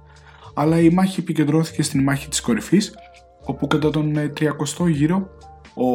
[0.54, 2.94] Αλλά η μάχη επικεντρώθηκε στην μάχη της κορυφής,
[3.50, 5.30] όπου κατά τον 30ο γύρο
[5.74, 5.88] ο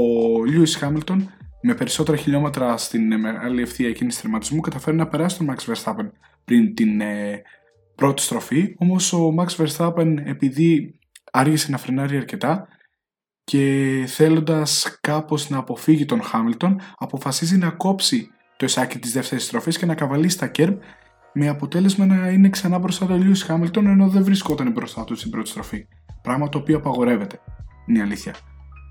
[0.47, 1.27] Lewis Hamilton
[1.63, 6.11] με περισσότερα χιλιόμετρα στην μεγάλη ευθεία κίνηση τερματισμού καταφέρει να περάσει τον Max Verstappen
[6.45, 7.43] πριν την ε,
[7.95, 8.75] πρώτη στροφή.
[8.79, 10.99] Όμως ο Max Verstappen, επειδή
[11.33, 12.69] άργησε να φρενάρει αρκετά
[13.45, 19.79] και θέλοντας κάπως να αποφύγει τον Χάμιλτον, αποφασίζει να κόψει το εσάκι της δεύτερης στροφής
[19.79, 20.75] και να καβαλήσει τα κέρμ
[21.33, 25.31] με αποτέλεσμα να είναι ξανά μπροστά του Λιούις Χάμιλτον ενώ δεν βρισκόταν μπροστά του στην
[25.31, 25.87] πρώτη στροφή.
[26.25, 27.41] Πράγμα το οποίο απαγορεύεται.
[27.87, 28.35] Είναι η αλήθεια.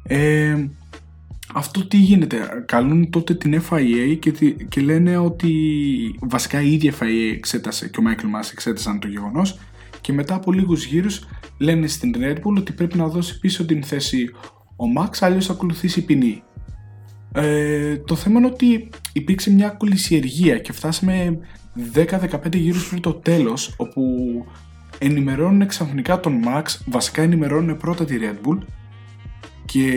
[0.04, 0.68] Ε,
[1.54, 5.52] αυτό τι γίνεται, καλούν τότε την FIA και, και λένε ότι
[6.22, 9.60] βασικά η ίδια FIA εξέτασε και ο Michael Mass εξέτασαν το γεγονός
[10.02, 13.84] και μετά από λίγους γύρους λένε στην Red Bull ότι πρέπει να δώσει πίσω την
[13.84, 14.30] θέση
[14.76, 16.44] ο Max αλλιώς θα ακολουθήσει ποινή.
[17.34, 21.38] Ε, το θέμα είναι ότι υπήρξε μια κολυσιεργία και φτάσαμε
[21.94, 24.02] 10-15 γύρους πριν το τέλος όπου
[24.98, 28.58] ενημερώνουν ξαφνικά τον Max, βασικά ενημερώνουν πρώτα τη Red Bull
[29.66, 29.88] και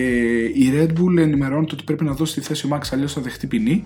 [0.45, 3.47] η Red Bull ενημερώνεται ότι πρέπει να δώσει τη θέση ο Max αλλιώς θα δεχτεί
[3.47, 3.85] ποινή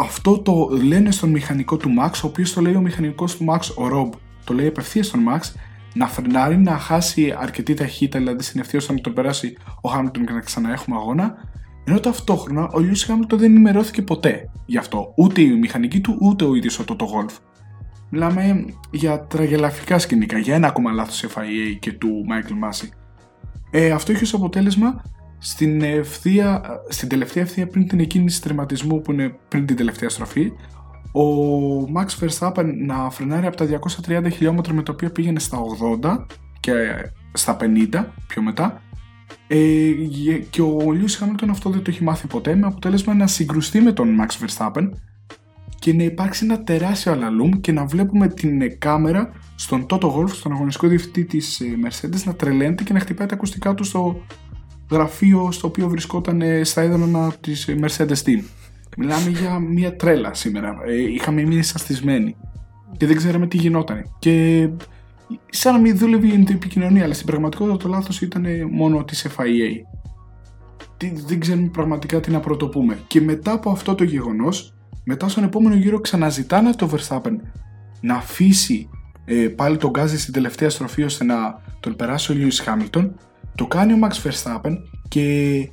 [0.00, 3.58] αυτό το λένε στον μηχανικό του Max, ο οποίος το λέει ο μηχανικός του Max,
[3.58, 5.52] ο Rob, το λέει απευθείας στον Max,
[5.94, 10.32] να φρενάρει, να χάσει αρκετή ταχύτητα, δηλαδή στην ευθεία να τον περάσει ο Χάμιλτον και
[10.32, 11.34] να ξαναέχουμε αγώνα.
[11.84, 15.12] Ενώ ταυτόχρονα ο Λιούι Χάμιλτον δεν ενημερώθηκε ποτέ γι' αυτό.
[15.16, 17.36] Ούτε η μηχανική του, ούτε ο ίδιος ο Toto Golf.
[18.10, 22.88] Μιλάμε για τραγελαφικά σκηνικά, για ένα ακόμα λάθος FIA και του Michael Massey.
[23.70, 25.02] Ε, αυτό έχει ως αποτέλεσμα
[25.38, 30.52] στην, ευθεία, στην τελευταία ευθεία πριν την εκκίνηση τερματισμού που είναι πριν την τελευταία στροφή
[31.12, 31.24] ο
[31.94, 35.58] Max Verstappen να φρενάρει από τα 230 χιλιόμετρα με τα οποία πήγαινε στα
[36.02, 36.24] 80
[36.60, 36.72] και
[37.32, 38.82] στα 50 πιο μετά
[39.46, 39.58] ε,
[40.50, 43.92] και ο Lewis Hamilton αυτό δεν το έχει μάθει ποτέ με αποτέλεσμα να συγκρουστεί με
[43.92, 44.90] τον Max Verstappen
[45.80, 50.52] και να υπάρξει ένα τεράστιο αλαλούμ και να βλέπουμε την κάμερα στον Toto Wolff, στον
[50.52, 54.22] αγωνιστικό διευθυντή της ε, Mercedes να τρελαίνεται και να χτυπάει τα ακουστικά του στο
[54.90, 58.42] γραφείο στο οποίο βρισκόταν ε, στα έδρανα της Mercedes Team.
[58.96, 60.78] Μιλάμε για μια τρέλα σήμερα.
[60.86, 62.36] Ε, είχαμε μείνει σαστισμένοι
[62.96, 64.16] και δεν ξέραμε τι γινόταν.
[64.18, 64.68] Και
[65.50, 69.72] σαν να μην δούλευε η επικοινωνία, αλλά στην πραγματικότητα το λάθος ήταν μόνο της FIA.
[71.26, 72.98] Δεν ξέρουμε πραγματικά τι να πρωτοπούμε.
[73.06, 77.36] Και μετά από αυτό το γεγονός, μετά στον επόμενο γύρο ξαναζητάνε το Verstappen
[78.00, 78.88] να αφήσει
[79.24, 83.10] ε, πάλι τον γκάζι στην τελευταία στροφή ώστε να τον περάσει ο Lewis Hamilton.
[83.54, 84.76] Το κάνει ο Max Verstappen
[85.08, 85.68] και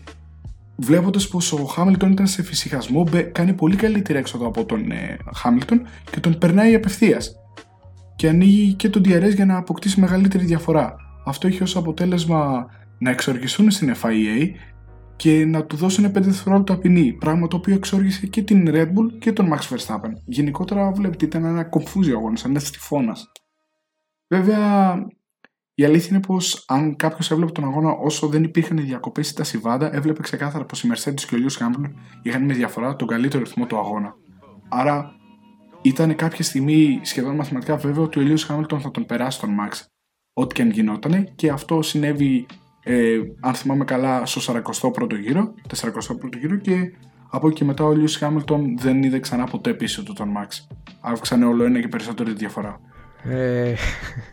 [0.76, 5.82] βλέποντας πως ο Χάμιλτον ήταν σε φυσικασμό, κάνει πολύ καλύτερη έξοδο από τον ε, Χάμιλτον
[6.12, 7.36] και τον περνάει απευθείας.
[8.16, 10.96] Και ανοίγει και τον DRS για να αποκτήσει μεγαλύτερη διαφορά.
[11.26, 12.66] Αυτό έχει ως αποτέλεσμα
[12.98, 14.50] να εξοργιστούν στην FIA
[15.18, 17.14] και να του δώσουν 5 δευτερόλεπτα ποινή.
[17.14, 20.12] Πράγμα το οποίο εξόργησε και την Red Bull και τον Max Verstappen.
[20.26, 23.32] Γενικότερα βλέπετε ήταν ένα κομφούζιο αγώνας, ένας τυφώνας.
[24.28, 24.96] Βέβαια,
[25.74, 29.44] η αλήθεια είναι πως αν κάποιος έβλεπε τον αγώνα όσο δεν υπήρχαν διακοπές ή τα
[29.44, 33.44] συμβάντα, έβλεπε ξεκάθαρα πως η Mercedes και ο Lewis Hamilton είχαν με διαφορά τον καλύτερο
[33.44, 34.16] ρυθμό του αγώνα.
[34.70, 35.12] Άρα
[35.82, 39.72] ήταν κάποια στιγμή σχεδόν μαθηματικά βέβαιο ότι ο Lewis Hamilton θα τον περάσει τον Max,
[40.34, 42.46] ό,τι και αν γινόταν, και αυτό συνέβη,
[42.88, 46.91] ε, αν θυμάμαι καλά, στο 41ο γύρο, 41ο γύρο και
[47.30, 50.76] από εκεί και μετά ο Lewis Hamilton δεν είδε ξανά ποτέ πίσω του τον Max.
[51.02, 52.80] Αύξανε όλο ένα και περισσότερη διαφορά.
[53.23, 53.73] Ε,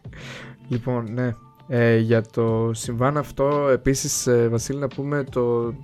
[0.68, 1.34] Λοιπόν, ναι.
[1.68, 5.74] Ε, για το συμβάν αυτό, επίσης, ε, Βασίλη, να πούμε το...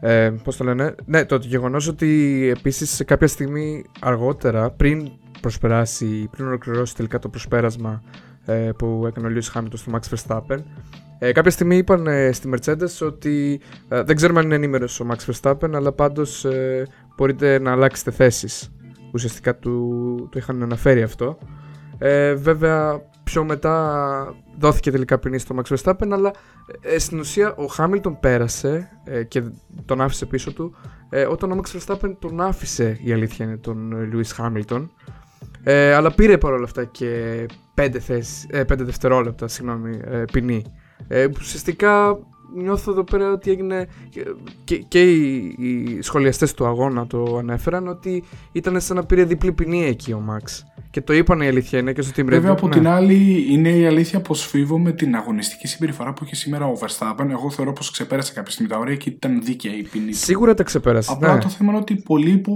[0.00, 5.10] Ε, πώς το λένε, ναι, το γεγονός ότι επίσης σε κάποια στιγμή αργότερα, πριν
[5.40, 8.02] προσπεράσει, πριν ολοκληρώσει τελικά το προσπέρασμα
[8.44, 10.58] ε, που έκανε ο Lewis Hamilton στο Max Verstappen,
[11.22, 15.06] ε, κάποια στιγμή είπαν ε, στη Mercedes ότι ε, δεν ξέρουμε αν είναι ενήμερος ο
[15.10, 18.72] Max Verstappen, αλλά πάντως ε, μπορείτε να αλλάξετε θέσεις.
[19.12, 21.38] Ουσιαστικά του, το είχαν αναφέρει αυτό.
[21.98, 26.30] Ε, βέβαια πιο μετά δόθηκε τελικά ποινή στο Max Verstappen, αλλά
[26.80, 29.42] ε, στην ουσία ο Hamilton πέρασε ε, και
[29.84, 30.74] τον άφησε πίσω του
[31.08, 34.88] ε, όταν ο Max Verstappen τον άφησε, η αλήθεια είναι, τον Lewis Hamilton.
[35.62, 40.00] Ε, αλλά πήρε παρόλα αυτά και 5, θέσεις, 5 δευτερόλεπτα συγγνώμη,
[40.32, 40.64] ποινή.
[41.08, 42.18] Ε, ουσιαστικά
[42.54, 43.88] νιώθω εδώ πέρα ότι έγινε
[44.64, 49.52] και, και οι, οι σχολιαστές του αγώνα το ανέφεραν ότι ήταν σαν να πήρε διπλή
[49.52, 50.64] ποινή εκεί ο Max.
[50.90, 52.74] Και το είπαν η αλήθεια είναι και στο Team Βέβαια από ναι.
[52.74, 57.28] την άλλη είναι η αλήθεια πω με την αγωνιστική συμπεριφορά που είχε σήμερα ο Verstappen.
[57.30, 60.12] Εγώ θεωρώ πως ξεπέρασε κάποια στιγμή τα ωραία και ήταν δίκαια η ποινή.
[60.12, 61.12] Σίγουρα τα ξεπέρασε.
[61.12, 61.40] Απλά ναι.
[61.40, 62.54] το θέμα είναι ότι πολλοί που,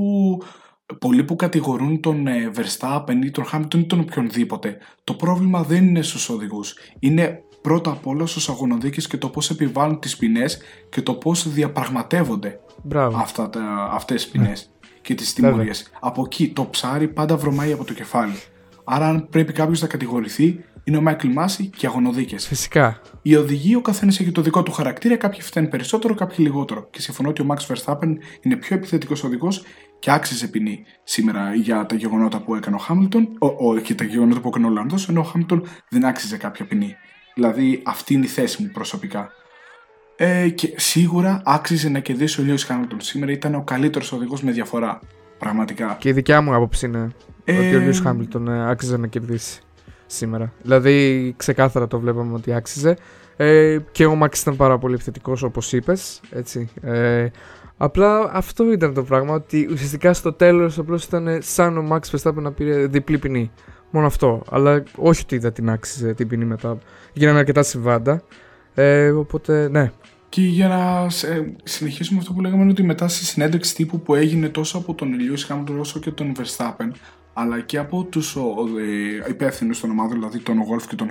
[0.98, 5.86] πολλοί που κατηγορούν τον ε, Verstappen ή τον Hamilton ή τον οποιονδήποτε, το πρόβλημα δεν
[5.86, 6.74] είναι στους οδηγούς.
[6.98, 11.48] Είναι πρώτα απ' όλα στους αγωνοδίκες και το πώς επιβάλλουν τις ποινές και το πώς
[11.48, 12.60] διαπραγματεύονται
[13.16, 14.70] αυτά τα, αυτές τις ποινές
[15.02, 15.90] και τις τιμωρίες.
[16.00, 18.34] Από εκεί το ψάρι πάντα βρωμάει από το κεφάλι.
[18.84, 22.46] Άρα αν πρέπει κάποιος να κατηγορηθεί είναι ο Μάικλ Μάση και οι αγωνοδίκες.
[22.46, 23.00] Φυσικά.
[23.22, 26.88] Οι οδηγοί, ο καθένας έχει το δικό του χαρακτήρα, κάποιοι φταίνουν περισσότερο, κάποιοι λιγότερο.
[26.90, 29.62] Και συμφωνώ ότι ο Max Verstappen είναι πιο επιθετικός οδηγός
[29.98, 33.28] και άξιζε ποινή σήμερα για τα γεγονότα που έκανε ο Χάμιλτον,
[33.82, 36.96] και τα γεγονότα που έκανε ο Λάνδο, ενώ ο Χάμιλτον δεν άξιζε κάποια ποινή.
[37.34, 39.30] Δηλαδή, αυτή είναι η θέση μου προσωπικά.
[40.16, 43.00] Ε, και σίγουρα άξιζε να κερδίσει ο Λιώη Χάμιλτον.
[43.00, 45.00] Σήμερα ήταν ο καλύτερος οδηγός με διαφορά.
[45.38, 45.96] Πραγματικά.
[45.98, 47.08] Και η δικιά μου άποψη είναι
[47.44, 47.58] ε...
[47.58, 49.60] ότι ο Λιώη Χάμιλτον ε, άξιζε να κερδίσει
[50.06, 50.52] σήμερα.
[50.62, 52.96] Δηλαδή, ξεκάθαρα το βλέπαμε ότι άξιζε.
[53.36, 56.20] Ε, και ο Μάξ ήταν πάρα πολύ επιθετικός, όπως είπες.
[56.80, 57.26] Ε,
[57.76, 59.34] απλά αυτό ήταν το πράγμα.
[59.34, 63.50] Ότι ουσιαστικά στο τέλος απλώς ήταν σαν ο Μάξ Verstappen να πήρε διπλή ποινή.
[63.94, 64.42] Μόνο αυτό.
[64.50, 66.78] Αλλά όχι ότι είδα την άξιζε την ποινή μετά.
[67.12, 68.22] Γίνανε αρκετά συμβάντα.
[68.74, 69.92] Ε, οπότε, ναι.
[70.28, 71.06] Και για να
[71.64, 75.34] συνεχίσουμε αυτό που λέγαμε, ότι μετά στη συνέντευξη τύπου που έγινε τόσο από τον Λιούις
[75.46, 76.90] Χάμιλτον όσο και τον Verstappen,
[77.32, 81.10] αλλά και από τους ε, υπεύθυνους των ομάδων, δηλαδή τον Βολφ και τον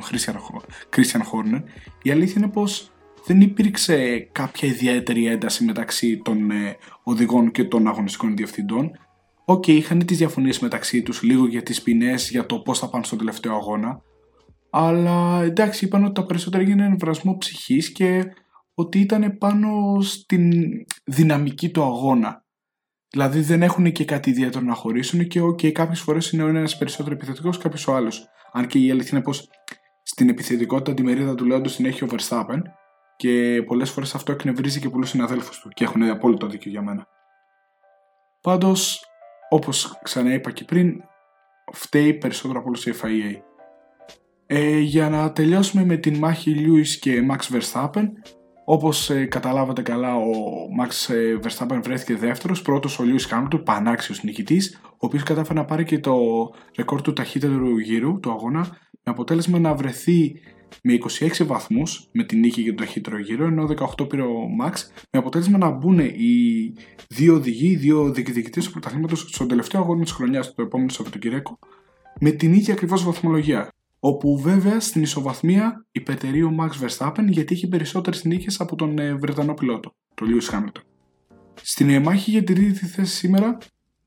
[0.96, 1.62] Christian Horner,
[2.02, 2.92] η αλήθεια είναι πως
[3.26, 8.92] δεν υπήρξε κάποια ιδιαίτερη ένταση μεταξύ των ε, οδηγών και των αγωνιστικών διευθυντών.
[9.46, 12.90] Ok, okay, είχαν τις διαφωνίες μεταξύ τους λίγο για τις ποινές, για το πώς θα
[12.90, 14.02] πάνε στον τελευταίο αγώνα.
[14.70, 18.24] Αλλά εντάξει, είπαν ότι τα περισσότερα έγιναν εν βρασμώ ψυχής και
[18.74, 20.52] ότι ήταν πάνω στην
[21.06, 22.46] δυναμική του αγώνα.
[23.10, 26.78] Δηλαδή δεν έχουν και κάτι ιδιαίτερο να χωρίσουν και okay, κάποιες φορές είναι ο ένας
[26.78, 28.28] περισσότερο επιθετικός, κάποιος ο άλλος.
[28.52, 29.50] Αν και η αλήθεια είναι πως
[30.04, 32.62] στην επιθετικότητα τη μερίδα του Λέοντος την έχει ο Verstappen
[33.16, 37.08] και πολλές φορές αυτό εκνευρίζει και πολλούς συναδέλφους του και έχουν απόλυτο δίκιο για μένα.
[38.42, 39.02] Πάντως,
[39.54, 41.04] όπως ξαναείπα και πριν,
[41.72, 43.42] φταίει περισσότερο από όλου η FIA.
[44.46, 48.06] Ε, για να τελειώσουμε με την μάχη Lewis και Max Verstappen,
[48.66, 50.32] Όπως ε, καταλάβατε καλά, ο
[50.82, 55.66] Max ε, Verstappen βρέθηκε δεύτερος, πρώτος ο Lewis Hamilton, πανάξιος νικητής, ο οποίος κατάφερε να
[55.66, 56.16] πάρει και το
[56.78, 58.60] ρεκόρ του ταχύτερου γύρου του αγώνα,
[58.92, 60.36] με αποτέλεσμα να βρεθεί
[60.82, 64.74] με 26 βαθμούς με την νίκη για το ταχύτερο γύρο, ενώ 18 πήρε ο Max,
[65.12, 66.74] με αποτέλεσμα να μπουν οι
[67.08, 71.60] δύο οδηγοί, οι δύο διεκδικητές του πρωταθλήματος στον τελευταίο αγώνα της χρονιάς, το επόμενο Σαββατοκύριακο,
[72.20, 73.70] με την ίδια ακριβώς βαθμολογία
[74.06, 79.14] όπου βέβαια στην ισοβαθμία υπερτερεί ο Max Verstappen γιατί έχει περισσότερες νίκες από τον ε,
[79.14, 80.82] Βρετανό πιλότο, τον Lewis Hamilton.
[81.62, 83.58] Στην μάχη για την τρίτη θέση σήμερα,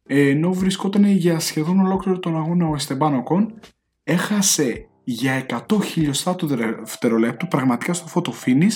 [0.07, 3.47] ε, ενώ βρισκόταν για σχεδόν ολόκληρο τον αγώνα ο Esteban Ocon,
[4.03, 8.73] έχασε για 100 χιλιοστά του δευτερολέπτου, πραγματικά στο photo finish,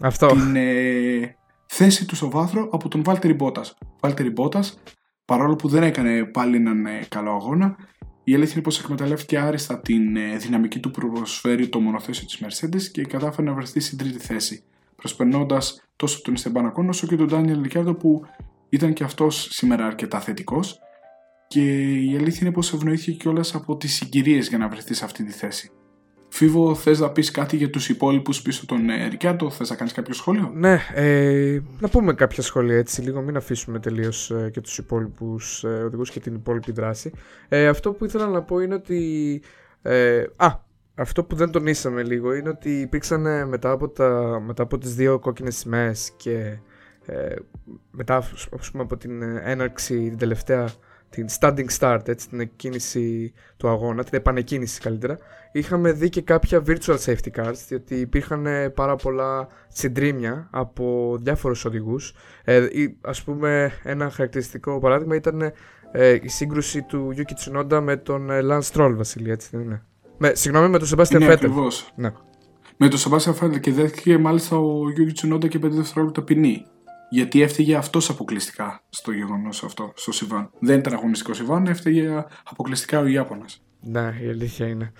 [0.00, 0.26] Αυτό.
[0.26, 3.70] την ε, θέση του στο βάθρο από τον Valtteri Bottas.
[4.00, 4.64] Valtteri Bottas,
[5.24, 7.76] παρόλο που δεν έκανε πάλι έναν ε, καλό αγώνα,
[8.24, 12.42] η αλήθεια είναι πως εκμεταλλεύτηκε άριστα την ε, δυναμική του που προσφέρει το μονοθέσιο της
[12.44, 14.62] Mercedes και κατάφερε να βρεθεί στην τρίτη θέση,
[14.96, 18.22] προσπερνώντας τόσο τον Ιστεμπάν όσο και τον Ντάνιελ Λικιάδο που
[18.68, 20.80] ήταν και αυτός σήμερα αρκετά θετικός.
[21.52, 25.24] Και η αλήθεια είναι πως ευνοήθηκε κιόλας από τις συγκυρίες για να βρεθείς σε αυτή
[25.24, 25.70] τη θέση.
[26.28, 29.92] Φίβο, θες να πεις κάτι για τους υπόλοιπους πίσω τον ε, Ρικιάτο, θες να κάνεις
[29.92, 34.60] κάποιο σχόλιο; Ναι, ε, να πούμε κάποια σχόλια έτσι λίγο, μην αφήσουμε τελείως ε, και
[34.60, 37.12] τους υπόλοιπους ε, οδηγούς και την υπόλοιπη δράση.
[37.48, 39.42] Ε, αυτό που ήθελα να πω είναι ότι.
[39.82, 40.60] Ε, α,
[40.94, 45.18] αυτό που δεν τονίσαμε λίγο είναι ότι υπήρξαν μετά από, τα, μετά από τις δύο
[45.18, 46.58] κόκκινες σημαίες και
[47.06, 47.34] ε,
[47.90, 50.68] μετά ας πούμε, από την έναρξη την τελευταία
[51.12, 55.18] την standing start, έτσι, την εκκίνηση του αγώνα, την επανεκκίνηση καλύτερα,
[55.52, 61.64] είχαμε δει και κάποια virtual safety cars, διότι υπήρχαν ε, πάρα πολλά συντρίμια από διάφορους
[61.64, 62.14] οδηγούς.
[62.44, 62.66] Ε,
[63.00, 65.52] ας πούμε, ένα χαρακτηριστικό παράδειγμα ήταν
[65.92, 69.82] ε, η σύγκρουση του Yuki Tsunoda με τον ε, Lance Stroll, Βασίλη, έτσι δεν είναι;
[70.18, 71.32] Με, συγγνώμη, με τον Sebastian ναι, Vettel.
[71.32, 71.92] Ακριβώς.
[71.96, 72.12] Ναι.
[72.76, 76.66] Με τον Sebastian Vettel και δέχτηκε μάλιστα ο Yuki Tsunoda και 5 δευτερόλεπτα ποινή
[77.12, 80.50] γιατί έφταιγε αυτός αποκλειστικά στο γεγονός αυτό, στο Σιβάν.
[80.58, 83.62] Δεν ήταν αγωνιστικός Σιβάν, έφταιγε αποκλειστικά ο Ιάπωνας.
[83.80, 84.92] Ναι, η αλήθεια είναι.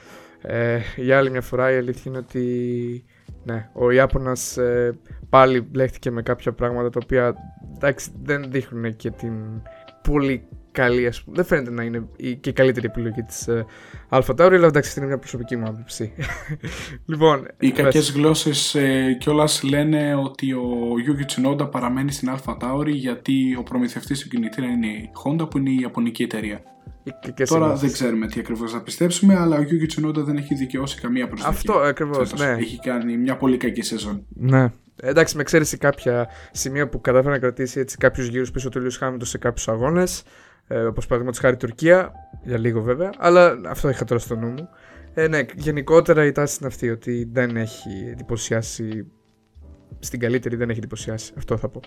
[0.43, 3.05] Ε, για άλλη μια φορά η αλήθεια είναι ότι
[3.45, 4.99] ναι, ο Ιάπωνας ε,
[5.29, 7.35] πάλι μπλέχτηκε με κάποια πράγματα τα οποία
[7.75, 9.35] εντάξει, δεν δείχνουν και την
[10.03, 11.37] πολύ καλή, ας πούμε.
[11.37, 13.67] Δεν φαίνεται να είναι η, και η καλύτερη επιλογή της ε,
[14.09, 16.13] Αλφα αλλά εντάξει, είναι μια προσωπική μου άποψη.
[17.11, 22.57] λοιπόν, οι κακές γλώσσες ε, κιόλας λένε ότι ο Yuki Tsunoda παραμένει στην Αλφα
[22.87, 26.63] γιατί ο προμηθευτής του κινητήρα είναι η Honda που είναι η Ιαπωνική εταιρεία.
[27.47, 31.29] Τώρα δεν ξέρουμε τι ακριβώς θα πιστέψουμε, αλλά ο Yuki Tsunoda δεν έχει δικαιώσει καμία
[31.29, 31.51] προσοχή.
[31.51, 32.35] Αυτό ακριβώς.
[32.35, 32.51] Ναι.
[32.59, 34.27] Έχει κάνει μια πολύ κακή σεζόν.
[34.29, 34.73] Ναι.
[34.97, 39.29] Εντάξει, με εξαίρεση κάποια σημεία που κατάφερε να κρατήσει κάποιους γύρους πίσω του Λιού Χάμιλτον
[39.29, 40.23] σε κάποιους αγώνες.
[40.67, 44.69] Ε, Όπως παραδείγματος χάρη Τουρκία, για λίγο βέβαια, αλλά αυτό είχα τώρα στο νου μου.
[45.15, 49.07] Ε, ναι, γενικότερα η τάση είναι αυτή ότι δεν έχει εντυπωσιάσει.
[49.99, 51.33] Στην καλύτερη δεν έχει εντυπωσιάσει.
[51.37, 51.81] Αυτό θα πω.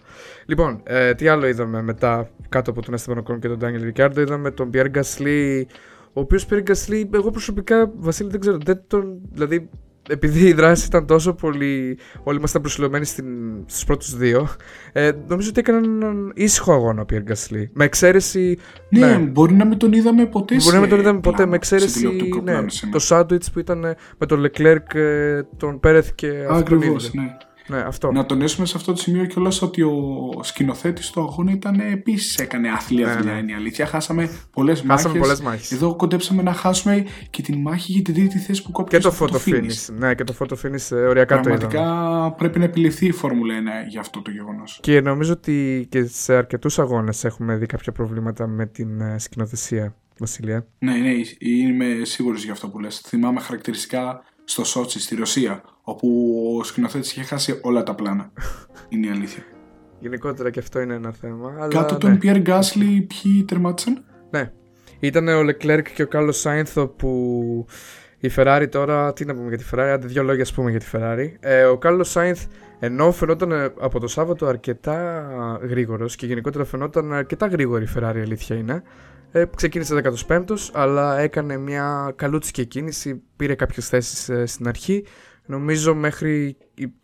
[0.45, 4.17] Λοιπόν, ε, τι άλλο είδαμε μετά κάτω από τον Esteban Ocon και τον Daniel Ricciardo.
[4.17, 5.63] Είδαμε τον Pierre Gasly,
[6.13, 9.21] ο οποίος Pierre Gasly, εγώ προσωπικά, Βασίλη, δεν ξέρω, δεν τον.
[9.31, 9.69] Δηλαδή,
[10.09, 11.97] επειδή η δράση ήταν τόσο πολύ.
[12.23, 13.05] Όλοι ήμασταν προσιλωμένοι
[13.65, 14.47] στους πρώτους δύο.
[14.91, 17.69] Ε, νομίζω ότι έκανε έναν ήσυχο αγώνα ο Πιέρ Γκασλή.
[17.73, 18.57] Με εξαίρεση.
[18.89, 20.55] Ναι, ναι, μπορεί να μην τον είδαμε ποτέ.
[20.55, 21.45] Μπορεί να μην τον είδαμε ποτέ.
[21.45, 22.07] Με εξαίρεση.
[22.43, 24.91] Ναι, το σάντουιτς που ήταν με τον Λεκλέρκ,
[25.57, 27.37] τον Πέρεθ και Ακριβώς, ναι.
[27.67, 28.11] Ναι, αυτό.
[28.11, 32.69] Να τονίσουμε σε αυτό το σημείο κιόλας ότι ο σκηνοθέτης του αγώνα ήταν επίσης έκανε
[32.69, 33.33] άθλια ναι, δουλειά.
[33.33, 33.39] Ναι.
[33.39, 33.85] Είναι η αλήθεια.
[33.85, 35.71] Χάσαμε πολλές μάχες.
[35.71, 38.97] Εδώ κοντέψαμε να χάσουμε και την μάχη για την τρίτη θέση που κόπηκε.
[38.97, 39.93] Και το photo finish.
[39.97, 42.33] Ναι, και το photo finish ε, οριακά Πραγματικά το είδαμε.
[42.37, 44.79] πρέπει να επιληφθεί η Φόρμουλα 1 για αυτό το γεγονός.
[44.81, 49.95] Και νομίζω ότι και σε αρκετούς αγώνες έχουμε δει κάποια προβλήματα με την ε, σκηνοθεσία.
[50.19, 50.65] Βασιλεία.
[50.79, 52.99] Ναι, ναι, είμαι σίγουρος για αυτό που λες.
[52.99, 58.31] Θυμάμαι χαρακτηριστικά στο Σότσι, στη Ρωσία, όπου ο σκηνοθέτης είχε χάσει όλα τα πλάνα.
[58.89, 59.43] είναι η αλήθεια.
[59.99, 61.53] Γενικότερα και αυτό είναι ένα θέμα.
[61.55, 64.51] Αλλά, Κάτω τον Πιέρ Γκάσλι, ποιοι τερμάτισαν; Ναι.
[64.99, 67.65] Ήταν ο Λεκλέρκ και ο Κάλλο Σάινθο που
[68.19, 70.79] η Ferrari τώρα, τι να πούμε για τη Ferrari, άντε δύο λόγια ας πούμε για
[70.79, 71.27] τη Ferrari.
[71.39, 72.45] Ε, ο Κάλλο Σάινθ
[72.79, 75.27] ενώ φαινόταν ε, από το Σάββατο αρκετά
[75.61, 78.83] γρήγορος και γενικότερα φαινόταν αρκετά γρήγορη η Ferrari, αλήθεια είναι.
[79.31, 85.05] Ε, ξεκίνησε 15ο, αλλά έκανε μια καλούτσικη κίνηση, πήρε κάποιες θέσεις ε, στην αρχή.
[85.45, 86.57] Νομίζω μέχρι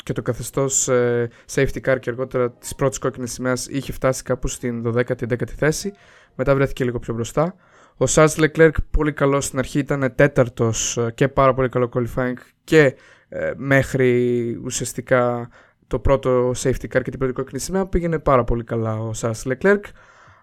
[0.04, 4.48] και το καθεστώς ε, safety car και αργότερα της πρώτης κόκκινης σημαίας είχε φτάσει κάπου
[4.48, 5.94] στην 12η-11η θέση.
[6.36, 7.56] Μετά βρέθηκε λίγο πιο μπροστά.
[7.98, 12.38] Ο Charles Leclerc πολύ καλός στην αρχή, ήταν τέταρτος ε, και πάρα πολύ καλό qualifying
[12.64, 12.96] και
[13.30, 15.50] ε, μέχρι ουσιαστικά
[15.88, 19.52] το πρώτο safety car και την πρώτη κόκκινη σημαία πήγαινε πάρα πολύ καλά ο Charles
[19.52, 19.82] Leclerc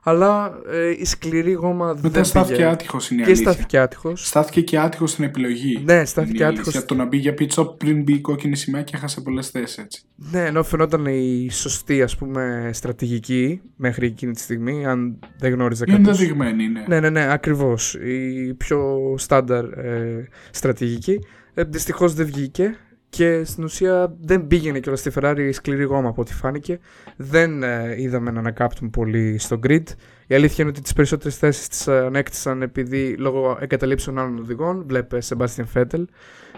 [0.09, 4.27] αλλά ε, η σκληρή γόμα Μετά δεν Μετά στάθηκε άτυχος είναι η Και στάθηκε άτυχος.
[4.27, 5.83] Στάθηκε και άτυχος στην επιλογή.
[5.85, 6.73] Ναι, στάθηκε άτυχος.
[6.73, 9.79] Για το να μπει για πίτσο πριν μπει η κόκκινη σημαία και έχασε πολλές θέσεις
[9.79, 10.03] έτσι.
[10.17, 15.85] Ναι, ενώ φαινόταν η σωστή ας πούμε στρατηγική μέχρι εκείνη τη στιγμή, αν δεν γνώριζα
[15.85, 16.01] κάτι.
[16.01, 16.85] Είναι δεδειγμένη, ναι.
[16.89, 17.95] Ναι, ναι, ναι, ακριβώς.
[17.95, 21.19] Η πιο στάνταρ ε, στρατηγική.
[21.55, 22.77] Ε, Δυστυχώς δεν βγήκε
[23.11, 26.79] και στην ουσία δεν πήγαινε και στη Ferrari σκληρή γόμα από ό,τι φάνηκε.
[27.17, 29.83] Δεν ε, είδαμε να ανακάπτουν πολύ στο grid.
[30.27, 34.85] Η αλήθεια είναι ότι τις περισσότερες θέσεις τις ε, ανέκτησαν επειδή λόγω εγκαταλείψεων άλλων οδηγών.
[34.87, 36.05] Βλέπε Sebastian Vettel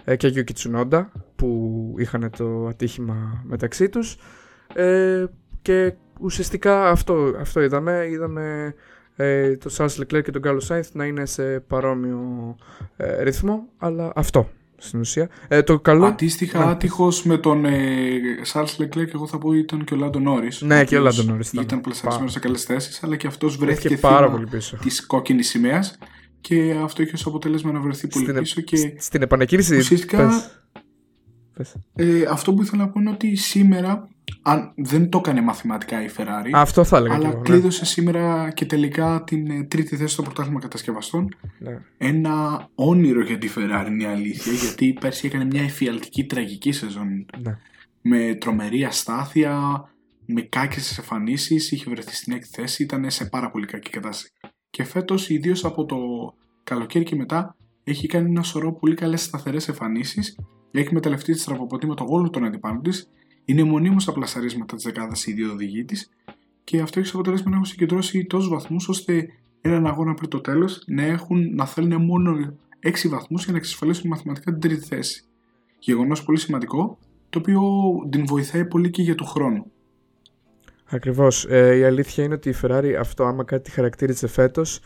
[0.05, 4.17] ε, και Yuki Tsunoda που είχαν το ατύχημα μεταξύ τους.
[4.75, 5.25] Ε,
[5.63, 8.07] και ουσιαστικά αυτό, αυτό είδαμε.
[8.11, 8.75] Είδαμε
[9.17, 12.57] ε, το Charles Leclerc και τον Carlos Sainz να είναι σε παρόμοιο
[12.97, 14.49] ε, ρυθμό, αλλά αυτό
[14.81, 15.29] στην ουσία.
[15.49, 16.07] Ε, το καλό...
[16.07, 16.71] Αντίστοιχα, ναι.
[16.71, 17.65] άτυχος με τον
[18.43, 20.49] Σάρλ ε, Λεκλέκ, εγώ θα πω ήταν και ο Λάντο Νόρι.
[20.61, 21.43] Ναι, και ο Λάντο Νόρι.
[21.53, 24.77] Ήταν πλασαρισμένο σε καλές θέσεις, αλλά και αυτός βρέθηκε πάρα πολύ πίσω.
[24.77, 25.99] Της κόκκινης σημαίας
[26.41, 28.61] και αυτό είχε ως αποτέλεσμα να βρεθεί πολύ στην πίσω.
[28.61, 29.77] Και στην επανεκκίνηση.
[29.77, 30.51] Ουσιαστικά.
[31.95, 34.09] Ε, αυτό που ήθελα να πω είναι ότι σήμερα
[34.43, 36.51] αν δεν το έκανε μαθηματικά η Ferrari.
[36.53, 37.15] Αυτό θα έλεγα.
[37.15, 37.43] Αλλά εγώ, ναι.
[37.43, 41.35] κλείδωσε σήμερα και τελικά την ε, τρίτη θέση στο πρωτάθλημα κατασκευαστών.
[41.59, 41.79] Ναι.
[41.99, 44.53] Ένα όνειρο για τη Ferrari είναι η αλήθεια.
[44.53, 47.27] γιατί πέρσι έκανε μια εφιαλτική τραγική σεζόν.
[47.43, 47.59] Ναι.
[48.03, 49.85] Με τρομερή αστάθεια,
[50.27, 51.55] με κάκες εμφανίσει.
[51.55, 52.83] Είχε βρεθεί στην έκτη θέση.
[52.83, 54.33] Ήταν σε πάρα πολύ κακή κατάσταση.
[54.71, 55.97] Και φέτος, ιδίως από το
[56.65, 60.37] καλοκαίρι και μετά, έχει κάνει ένα σωρό πολύ καλές σταθερές εμφανίσεις.
[60.71, 63.11] Έχει μεταλλευτεί τη στραβοποτήματα όλων των αντιπάλων της
[63.45, 66.11] είναι μονίμως στα πλασαρίσματα της δεκάδας η δύο οδηγή της
[66.65, 69.29] και αυτό έχει σαν αποτέλεσμα να έχουν συγκεντρώσει τόσους βαθμούς ώστε
[69.61, 74.09] έναν αγώνα πριν το τέλος να, έχουν, να θέλουν μόνο 6 βαθμούς για να εξασφαλίσουν
[74.09, 75.25] μαθηματικά την τρίτη θέση.
[75.79, 76.99] Γεγονός πολύ σημαντικό,
[77.31, 77.63] το οποίο
[78.11, 79.67] την βοηθάει πολύ και για το χρόνο.
[80.85, 81.47] Ακριβώς.
[81.49, 84.81] Ε, η αλήθεια είναι ότι η Ferrari αυτό, άμα κάτι χαρακτήριζε φέτος,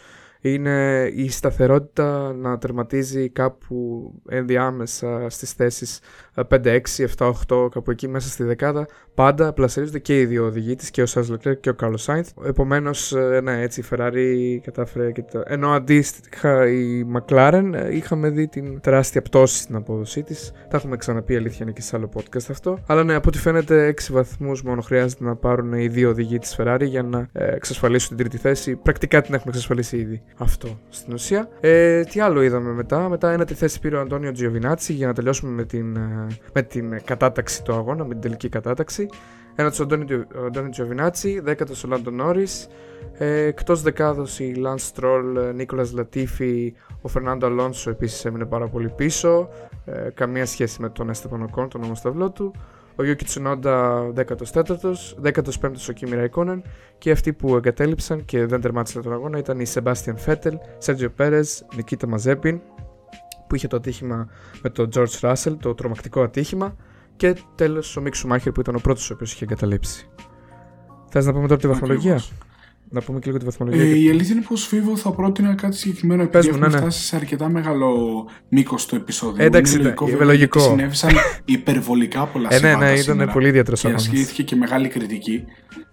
[0.51, 6.01] είναι η σταθερότητα να τερματίζει κάπου ενδιάμεσα στις θέσεις
[6.35, 8.87] 5, 6, 7, 8, κάπου εκεί μέσα στη δεκάδα.
[9.15, 12.31] Πάντα πλασιρίζονται και οι δύο οδηγοί της, και ο Σάζ Λεκλέρ και ο Κάρλος Σάινθ.
[12.45, 15.43] Επομένως, ε, ναι, έτσι η Ferrari κατάφερε και το...
[15.47, 20.53] Ενώ αντίστοιχα η McLaren ε, είχαμε δει την τεράστια πτώση στην απόδοσή της.
[20.71, 22.79] Τα έχουμε ξαναπεί αλήθεια είναι και σε άλλο podcast αυτό.
[22.87, 26.57] Αλλά ναι, από ό,τι φαίνεται 6 βαθμούς μόνο χρειάζεται να πάρουν οι δύο οδηγοί της
[26.59, 28.77] Ferrari για να ε, εξασφαλίσουν την τρίτη θέση.
[28.77, 30.23] Πρακτικά την έχουμε εξασφαλίσει ήδη.
[30.37, 31.49] Αυτό στην ουσία.
[31.61, 35.53] Ε, τι άλλο είδαμε μετά; Μετά ένατη θέση πήρε ο Αντώνιο Τζιοβινάτσι για να τελειώσουμε
[35.53, 39.09] με την, ε, με την κατάταξη του αγώνα, με την τελική κατάταξη.
[39.55, 42.69] Ένατος ο Αντώνιο Τζιοβινάτσι, δέκατος ο Λάντο Νόρις.
[43.19, 48.89] Ε, Εκτός δεκάδος ο Λανς Στρολ, Νίκολας Λατίφη, ο Φερνάντο Αλόνσο επίσης έμεινε πάρα πολύ
[48.89, 49.49] πίσω.
[49.85, 52.53] Ε, καμία σχέση με τον Εστεμπάν Οκόν, τον όμω του
[52.97, 54.65] ο Γιούκι Τσουνόντα 14ο,
[55.23, 56.63] 15ο ο Κίμι Ραϊκόνεν
[56.99, 61.41] και αυτοί που εγκατέλειψαν και δεν τερμάτισαν τον αγώνα ήταν οι Σεμπάστιαν Φέτελ, Σέρτζιο Πέρε,
[61.77, 62.61] Νικήτα Μαζέπιν
[63.55, 64.29] που που είχε το ατύχημα
[64.63, 66.77] με τον George Russell, το τρομακτικό ατύχημα.
[67.17, 70.09] Και τέλος ο Μίξ Σουμάχερ που ήταν ο πρώτος ο οποίος είχε εγκαταλείψει.
[71.11, 72.21] Θες να πούμε τώρα τη βαθμολογία;
[72.95, 73.83] Να πούμε και λίγο τη βαθμολογία.
[73.85, 76.81] Ε, η αλήθεια είναι πως Φίβο θα πρότεινα κάτι συγκεκριμένο επειδή μου, έχουμε ναι, ναι.
[76.81, 79.45] φτάσει σε αρκετά μεγάλο μήκος του επεισόδιο.
[79.45, 80.59] Εντάξει, είναι ναι, λογικό, είναι βέβαια, λογικό.
[80.59, 81.11] γιατί Συνέβησαν
[81.45, 84.03] υπερβολικά πολλά Ε, ναι, συμβάντα ναι, ήταν σήμερα πολύ ιδιαίτερο Και αγώνα.
[84.03, 85.45] ασκήθηκε και μεγάλη κριτική.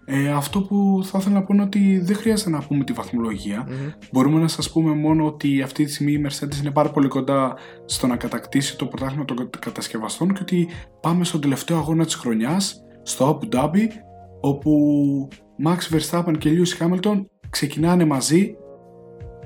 [0.06, 3.68] Ε, αυτό που θα ήθελα να πω είναι ότι δεν χρειάζεται να πούμε τη βαθμολογία.
[4.12, 7.58] Μπορούμε να σας πούμε μόνο ότι αυτή τη στιγμή η Mercedes είναι πάρα πολύ κοντά
[7.86, 10.68] στο να κατακτήσει το πρωτάθλημα των κατασκευαστών και ότι
[11.02, 13.88] πάμε στον τελευταίο αγώνα της χρονιάς, στο Abu Dhabi,
[14.42, 14.72] όπου
[15.66, 18.56] Max Verstappen και Lewis Hamilton ξεκινάνε μαζί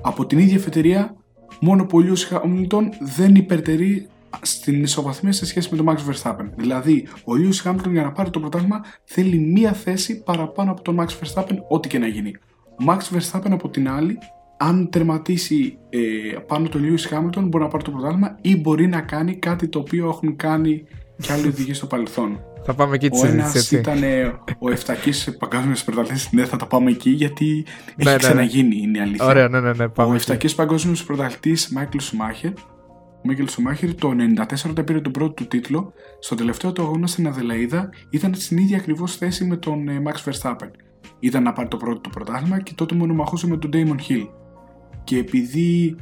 [0.02, 1.16] από την ίδια εφετερία,
[1.60, 4.08] μόνο που ο Lewis Hamilton δεν υπερτερεί
[4.42, 6.50] στην ισοβαθμία σε σχέση με τον Max Verstappen.
[6.56, 11.00] Δηλαδή, ο Lewis Hamilton για να πάρει το πρωτάθλημα θέλει μία θέση παραπάνω από τον
[11.00, 12.32] Max Verstappen, ό,τι και να γίνει.
[12.70, 14.18] Ο Max Verstappen από την άλλη,
[14.56, 15.98] αν τερματίσει ε,
[16.46, 19.78] πάνω το Lewis Hamilton, μπορεί να πάρει το πρωτάθλημα ή μπορεί να κάνει κάτι το
[19.78, 20.84] οποίο έχουν κάνει
[21.20, 22.40] και άλλοι οδηγοί στο παρελθόν.
[22.66, 23.76] Θα πάμε εκεί τη Ο συζήτηση, ένας έτσι.
[23.76, 26.36] ήταν ε, ο Εφτακής παγκόσμιο πρωταθλητή.
[26.36, 28.16] Ναι, θα τα πάμε εκεί γιατί Ναι, έχει ναι.
[28.16, 29.24] ξαναγίνει, είναι η αλήθεια.
[29.26, 30.08] Ωραία, ναι, ναι, ναι, Ο πάμε.
[30.08, 30.16] εκεί.
[30.16, 32.50] Εφτακής παγκόσμιος πρωταθλητής Μάικλ Σουμάχερ.
[32.50, 37.06] Ο Μάικλ Σουμάχερ το 94 όταν πήρε τον πρώτο του τίτλο, στο τελευταίο του αγώνα
[37.06, 40.70] στην Αδελαίδα ήταν στην ίδια ακριβώς θέση με τον ε, Max Verstappen.
[41.18, 44.28] Ήταν να πάρει το πρώτο του πρωτάθλημα και τότε μονομαχούσε με τον Damon Hill.
[45.04, 45.96] Και επειδή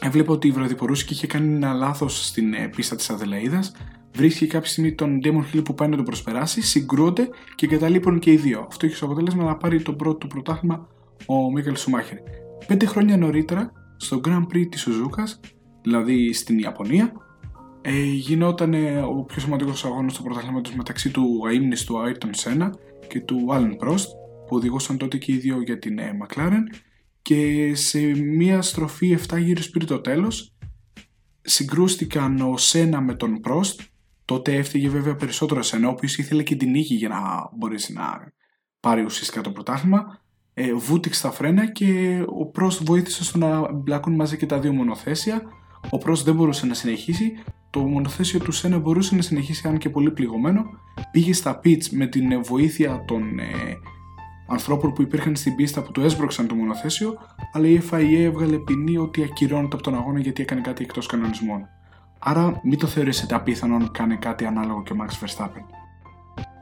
[0.00, 3.72] έβλεπε ότι η Βραδιπορούσκη είχε κάνει ένα λάθος στην ε, πίστα της Αδελαίδας,
[4.18, 8.32] βρίσκει κάποια στιγμή τον Damon Hill που πάει να τον προσπεράσει, συγκρούονται και εγκαταλείπουν και
[8.32, 8.66] οι δύο.
[8.68, 10.88] Αυτό έχει ως αποτέλεσμα να πάρει το πρώτο του πρωτάθλημα
[11.26, 12.16] ο Μίκελ Σουμάχερ.
[12.66, 15.24] Πέντε χρόνια νωρίτερα, στο Grand Prix της Σουζούκα,
[15.82, 17.12] δηλαδή στην Ιαπωνία,
[17.82, 22.70] ε, γινόταν ε, ο πιο σημαντικός αγώνας του πρωταθλήματος μεταξύ του αείμνηστου Ayrton Senna
[23.08, 24.06] και του Alan Prost,
[24.46, 26.62] που οδηγούσαν τότε και οι δύο για την ε, McLaren.
[27.22, 30.52] Και σε μία στροφή 7 γύρους πριν το τέλος
[31.40, 33.84] συγκρούστηκαν ο Σένα με τον Prost
[34.28, 37.92] τότε έφταιγε βέβαια περισσότερο ο Σένα ο οποίος ήθελε και την νίκη για να μπορέσει
[37.92, 38.32] να
[38.80, 40.20] πάρει ουσιαστικά το πρωτάθλημα.
[40.54, 44.72] Ε, βούτυξε τα φρένα και ο Prost βοήθησε στο να μπλακούν μαζί και τα δύο
[44.72, 45.42] μονοθέσια.
[45.90, 47.32] Ο Prost δεν μπορούσε να συνεχίσει.
[47.70, 50.64] Το μονοθέσιο του Σένα μπορούσε να συνεχίσει αν και πολύ πληγωμένο.
[51.10, 53.44] Πήγε στα pits με την βοήθεια των ε,
[54.48, 57.18] ανθρώπων που υπήρχαν στην πίστα που του έσπρωξαν το μονοθέσιο,
[57.52, 61.68] αλλά η FIA έβγαλε ποινή ότι ακυρώνεται από τον αγώνα γιατί έκανε κάτι εκτός κανονισμών.
[62.18, 65.62] Άρα μην το θεωρήσετε απίθανο να κάνει κάτι ανάλογο και ο Max Verstappen.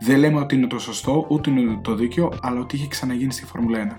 [0.01, 3.45] Δεν λέμε ότι είναι το σωστό, ούτε είναι το δίκαιο, αλλά ότι είχε ξαναγίνει στη
[3.45, 3.99] Φόρμουλα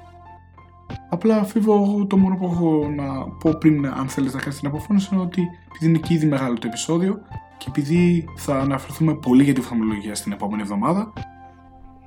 [0.90, 0.96] 1.
[1.10, 4.68] Απλά φίβω εγώ το μόνο που έχω να πω πριν, αν θέλεις να κάνεις την
[4.68, 7.22] αποφώνηση, είναι ότι επειδή είναι και ήδη μεγάλο το επεισόδιο
[7.58, 11.14] και επειδή θα αναφερθούμε πολύ για τη φορμολογία στην επόμενη εβδομάδα,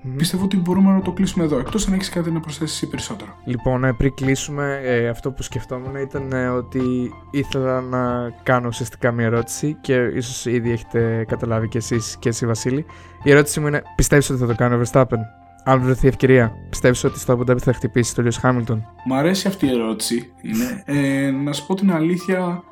[0.02, 0.16] Μμμ.
[0.16, 1.58] Πιστεύω ότι μπορούμε να το κλείσουμε εδώ.
[1.58, 3.30] Εκτός αν έχεις κάτι να προσθέσεις εσύ περισσότερο.
[3.44, 9.12] Λοιπόν, ε, πριν κλείσουμε, ε, αυτό που σκεφτόμουν ήταν ε, ότι ήθελα να κάνω ουσιαστικά
[9.12, 12.86] μια ερώτηση και ίσως ήδη έχετε καταλάβει κι εσείς και εσύ Βασίλη.
[13.22, 15.18] Η ερώτηση μου είναι, πιστεύεις ότι θα το κάνει ο Verstappen?
[15.64, 18.78] Αν βρεθεί ευκαιρία, πιστεύεις ότι στο Abu Dhabi θα χτυπήσει το Lewis Hamilton?
[19.06, 20.32] Μ' αρέσει αυτή η ερώτηση.
[20.42, 20.82] Είναι.
[20.84, 22.62] Ε, να σου πω την αλήθεια,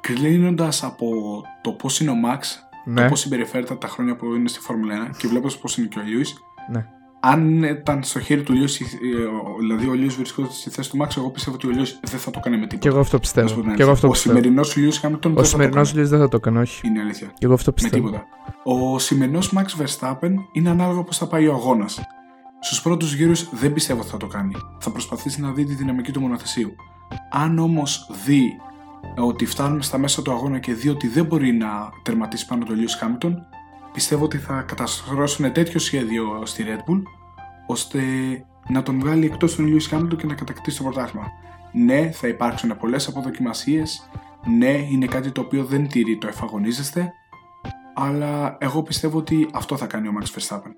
[0.00, 1.06] κλείνοντας από
[1.62, 2.40] το πώς είναι ο Max,
[2.84, 5.86] Ναι, το πώς συμπεριφέρεται τα χρόνια που είναι στη Φόρμουλα 1 και βλέπω πώς είναι
[5.86, 6.86] και ο Lewis, ναι.
[7.20, 8.80] αν ήταν στο χέρι του Lewis,
[9.20, 11.98] ε, ο- δηλαδή ο Lewis βρισκόταν στη θέση του Max, εγώ πιστεύω ότι ο Lewis
[12.02, 12.78] δεν θα το κάνει με τίποτα.
[12.78, 13.60] Και εγώ αυτό Να σου πιστεύω.
[13.60, 13.92] πω την Και εγώ αλήθεια.
[13.92, 14.36] αυτό ο πιστεύω.
[14.36, 16.04] σημερινός Lewis Hamilton δεν Ο θα το σημερινός κάνει.
[16.06, 16.86] Lewis δεν θα το έκανε, όχι.
[16.86, 17.26] Είναι αλήθεια.
[17.26, 18.06] Και εγώ αυτό Με πιστεύω.
[18.06, 18.24] τίποτα.
[18.64, 22.00] Ο σημερινός Max Verstappen είναι ανάλογα πώς θα πάει ο αγώνας.
[22.60, 24.54] Στους πρώτους γύρους δεν πιστεύω ότι θα το κάνει.
[24.78, 26.70] Θα προσπαθήσει να δει τη δυναμική του μονοθεσίου.
[27.30, 28.42] Αν όμως δει
[29.16, 31.68] ότι φτάνουμε στα μέσα του αγώνα και δει ότι δεν μπορεί να
[32.02, 33.32] τερματίσει πάνω το Lewis Hamilton,
[33.98, 37.02] πιστεύω ότι θα καταστρώσουν τέτοιο σχέδιο στη Red Bull
[37.66, 38.00] ώστε
[38.68, 41.26] να τον βγάλει εκτός του Lewis Hamilton και να κατακτήσει το πρωτάθλημα.
[41.72, 44.10] Ναι, θα υπάρξουν πολλές αποδοκιμασίες.
[44.58, 47.12] Ναι, είναι κάτι το οποίο δεν τηρεί το εφαγωνίζεστε.
[47.94, 50.72] Αλλά εγώ πιστεύω ότι αυτό θα κάνει ο Max Verstappen.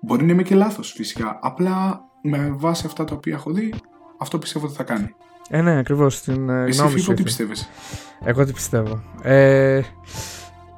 [0.00, 1.38] Μπορεί να είμαι και λάθος φυσικά.
[1.42, 3.74] Απλά με βάση αυτά τα οποία έχω δει,
[4.18, 5.14] αυτό πιστεύω ότι θα κάνει.
[5.48, 6.20] Ε, ναι, ακριβώς.
[6.20, 7.04] Την ε, Εσύ γνώμη σου.
[7.04, 7.24] Φίβο, τι ήθελα.
[7.24, 7.68] πιστεύεις;
[8.24, 9.02] Εγώ τι πιστεύω.
[9.22, 9.80] Ε,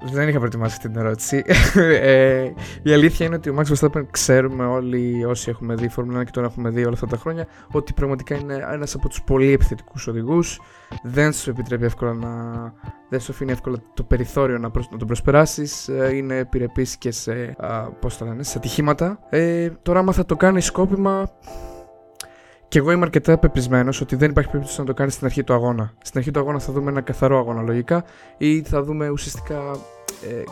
[0.03, 1.45] δεν είχα προετοιμάσει αυτή την ερώτηση.
[2.03, 6.25] ε, η αλήθεια είναι ότι ο Max Verstappen ξέρουμε όλοι όσοι έχουμε δει Formula 1
[6.25, 9.53] και τον έχουμε δει όλα αυτά τα χρόνια ότι πραγματικά είναι ένας από τους πολύ
[9.53, 10.61] επιθετικούς οδηγούς.
[11.03, 12.29] Δεν σου επιτρέπει εύκολα να...
[13.09, 15.89] Δεν σου αφήνει εύκολα το περιθώριο να, προσ- να τον προσπεράσεις.
[15.89, 19.19] Ε, είναι επιρρεπής και σε, α, πώς το λένε, σε ατυχήματα.
[19.29, 21.31] Ε, τώρα άμα θα το κάνει σκόπιμα
[22.69, 25.53] και εγώ είμαι αρκετά πεπισμένος ότι δεν υπάρχει περίπτωση να το κάνει στην αρχή του
[25.53, 25.93] αγώνα.
[26.03, 28.05] Στην αρχή του αγώνα θα δούμε ένα καθαρό αγώνα λογικά
[28.39, 29.57] ή θα δούμε ουσιαστικά.
[30.29, 30.43] Ε,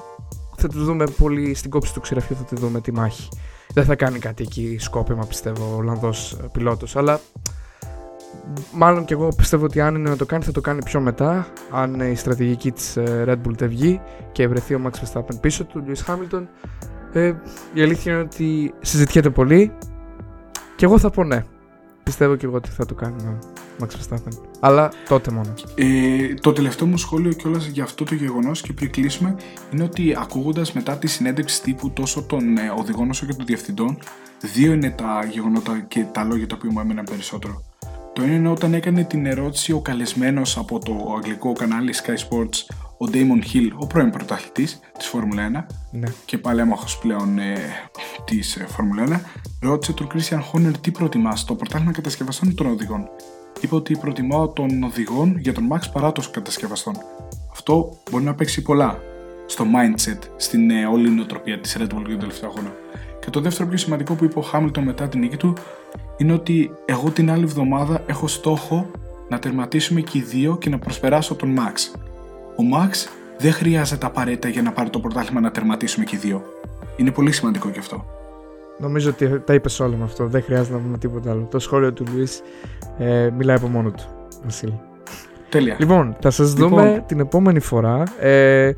[0.57, 3.29] θα το δούμε πολύ στην κόψη του ξηραφιού, θα τη δούμε τη μάχη.
[3.73, 6.97] Δεν θα κάνει κάτι εκεί σκόπιμα πιστεύω ο Ολλανδός πιλότος.
[6.97, 7.21] Αλλά
[8.73, 11.47] μάλλον και εγώ πιστεύω ότι αν είναι να το κάνει θα το κάνει πιο μετά.
[11.71, 14.01] Αν η στρατηγική της ε, Red Bull δεν βγει
[14.33, 16.43] και βρεθεί ο Max Verstappen πίσω του, Lewis Hamilton.
[17.13, 17.33] Ε,
[17.73, 19.73] η αλήθεια είναι ότι συζητιέται πολύ
[20.77, 21.45] και εγώ θα πω ναι.
[22.07, 23.39] Πιστεύω και εγώ ότι θα το κάνει ο
[23.81, 24.39] Max Verstappen.
[24.61, 25.55] Αλλά τότε μόνο.
[25.75, 29.37] Ε, το τελευταίο μου σχόλιο κιόλας για αυτό το γεγονός και πριν κλείσουμε
[29.73, 33.99] είναι ότι ακούγοντας μετά τη συνέντευξη τύπου τόσο των ε, οδηγών όσο και των διευθυντών,
[34.55, 37.63] δύο είναι τα γεγονότα και τα λόγια τα οποία μου έμειναν περισσότερο.
[38.13, 42.75] Το ένα είναι όταν έκανε την ερώτηση ο καλεσμένος από το αγγλικό κανάλι Sky Sports,
[42.99, 46.07] ο Damon Hill, ο πρώην πρωταθλητής της Φόρμουλα 1 Ναι.
[46.25, 47.55] και παλέμαχο πλέον ε,
[48.25, 49.21] της ε, Φόρμουλα 1,
[49.61, 53.09] ρώτησε τον Christian Horner τι προτιμά, το πρωτάθλημα κατασκευαστών ή των οδηγών.
[53.61, 56.95] Είπε ότι προτιμάω των οδηγών για τον Max παρά των κατασκευαστών.
[57.53, 58.99] Αυτό μπορεί να παίξει πολλά
[59.47, 62.73] στο mindset, στην ε, όλη νοοτροπία της Red Bull για τον τελευταίο αγώνα.
[63.21, 65.53] Και το δεύτερο πιο σημαντικό που είπε ο Χάμιλτον μετά την νίκη του
[66.17, 68.91] είναι ότι εγώ την άλλη εβδομάδα έχω στόχο
[69.29, 71.99] να τερματίσουμε και οι δύο και να προσπεράσω τον Max.
[72.57, 76.43] Ο Max δεν χρειάζεται απαραίτητα για να πάρει το πρωτάθλημα να τερματίσουμε και οι δύο.
[76.97, 78.05] Είναι πολύ σημαντικό και αυτό.
[78.79, 80.27] Νομίζω ότι τα είπες όλα με αυτό.
[80.27, 81.49] Δεν χρειάζεται να πούμε τίποτα άλλο.
[81.51, 82.43] Το σχόλιο του Λουίς
[82.99, 84.05] ε, μιλάει από μόνο του.
[84.45, 84.81] Βασίλη.
[85.49, 85.77] Τέλεια.
[85.79, 86.69] Λοιπόν, θα σας Λοιπόν.
[86.69, 88.03] δούμε την επόμενη φορά.
[88.21, 88.73] Ε,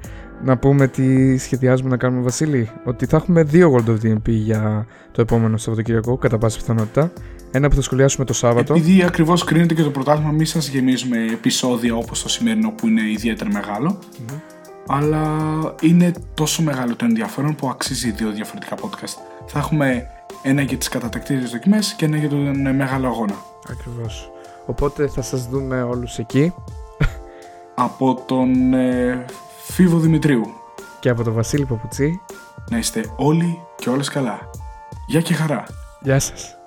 [0.44, 2.70] να πούμε τι σχεδιάζουμε να κάνουμε, Βασίλη.
[2.84, 7.12] Ότι θα έχουμε δύο World of DMP για το επόμενο Σαββατοκύριακο, κατά πάσα πιθανότητα.
[7.50, 8.74] Ένα που θα σχολιάσουμε το Σάββατο.
[8.74, 13.10] Επειδή ακριβώς κρίνεται και το πρωτάθλημα, μη σας γεμίζουμε επεισόδια όπως το σημερινό που είναι
[13.10, 13.98] ιδιαίτερα μεγάλο.
[14.86, 15.26] Αλλά
[15.82, 19.14] είναι τόσο μεγάλο το ενδιαφέρον που αξίζει δύο διαφορετικά podcast.
[19.46, 20.06] Θα έχουμε
[20.42, 23.34] ένα για τις κατατακτήριες δοκιμές και ένα για τον ε, μεγάλο αγώνα.
[23.70, 24.30] Ακριβώς.
[24.66, 26.52] Οπότε θα σας δούμε όλους εκεί
[27.74, 29.24] Από τον ε,
[29.62, 30.46] Φίβο Δημητρίου.
[31.00, 32.20] και από τον Βασίλη Παπουτσί.
[32.70, 34.50] Να είστε όλοι και όλες καλά.
[35.06, 35.64] Γεια και χαρά.
[36.00, 36.57] Γεια σας.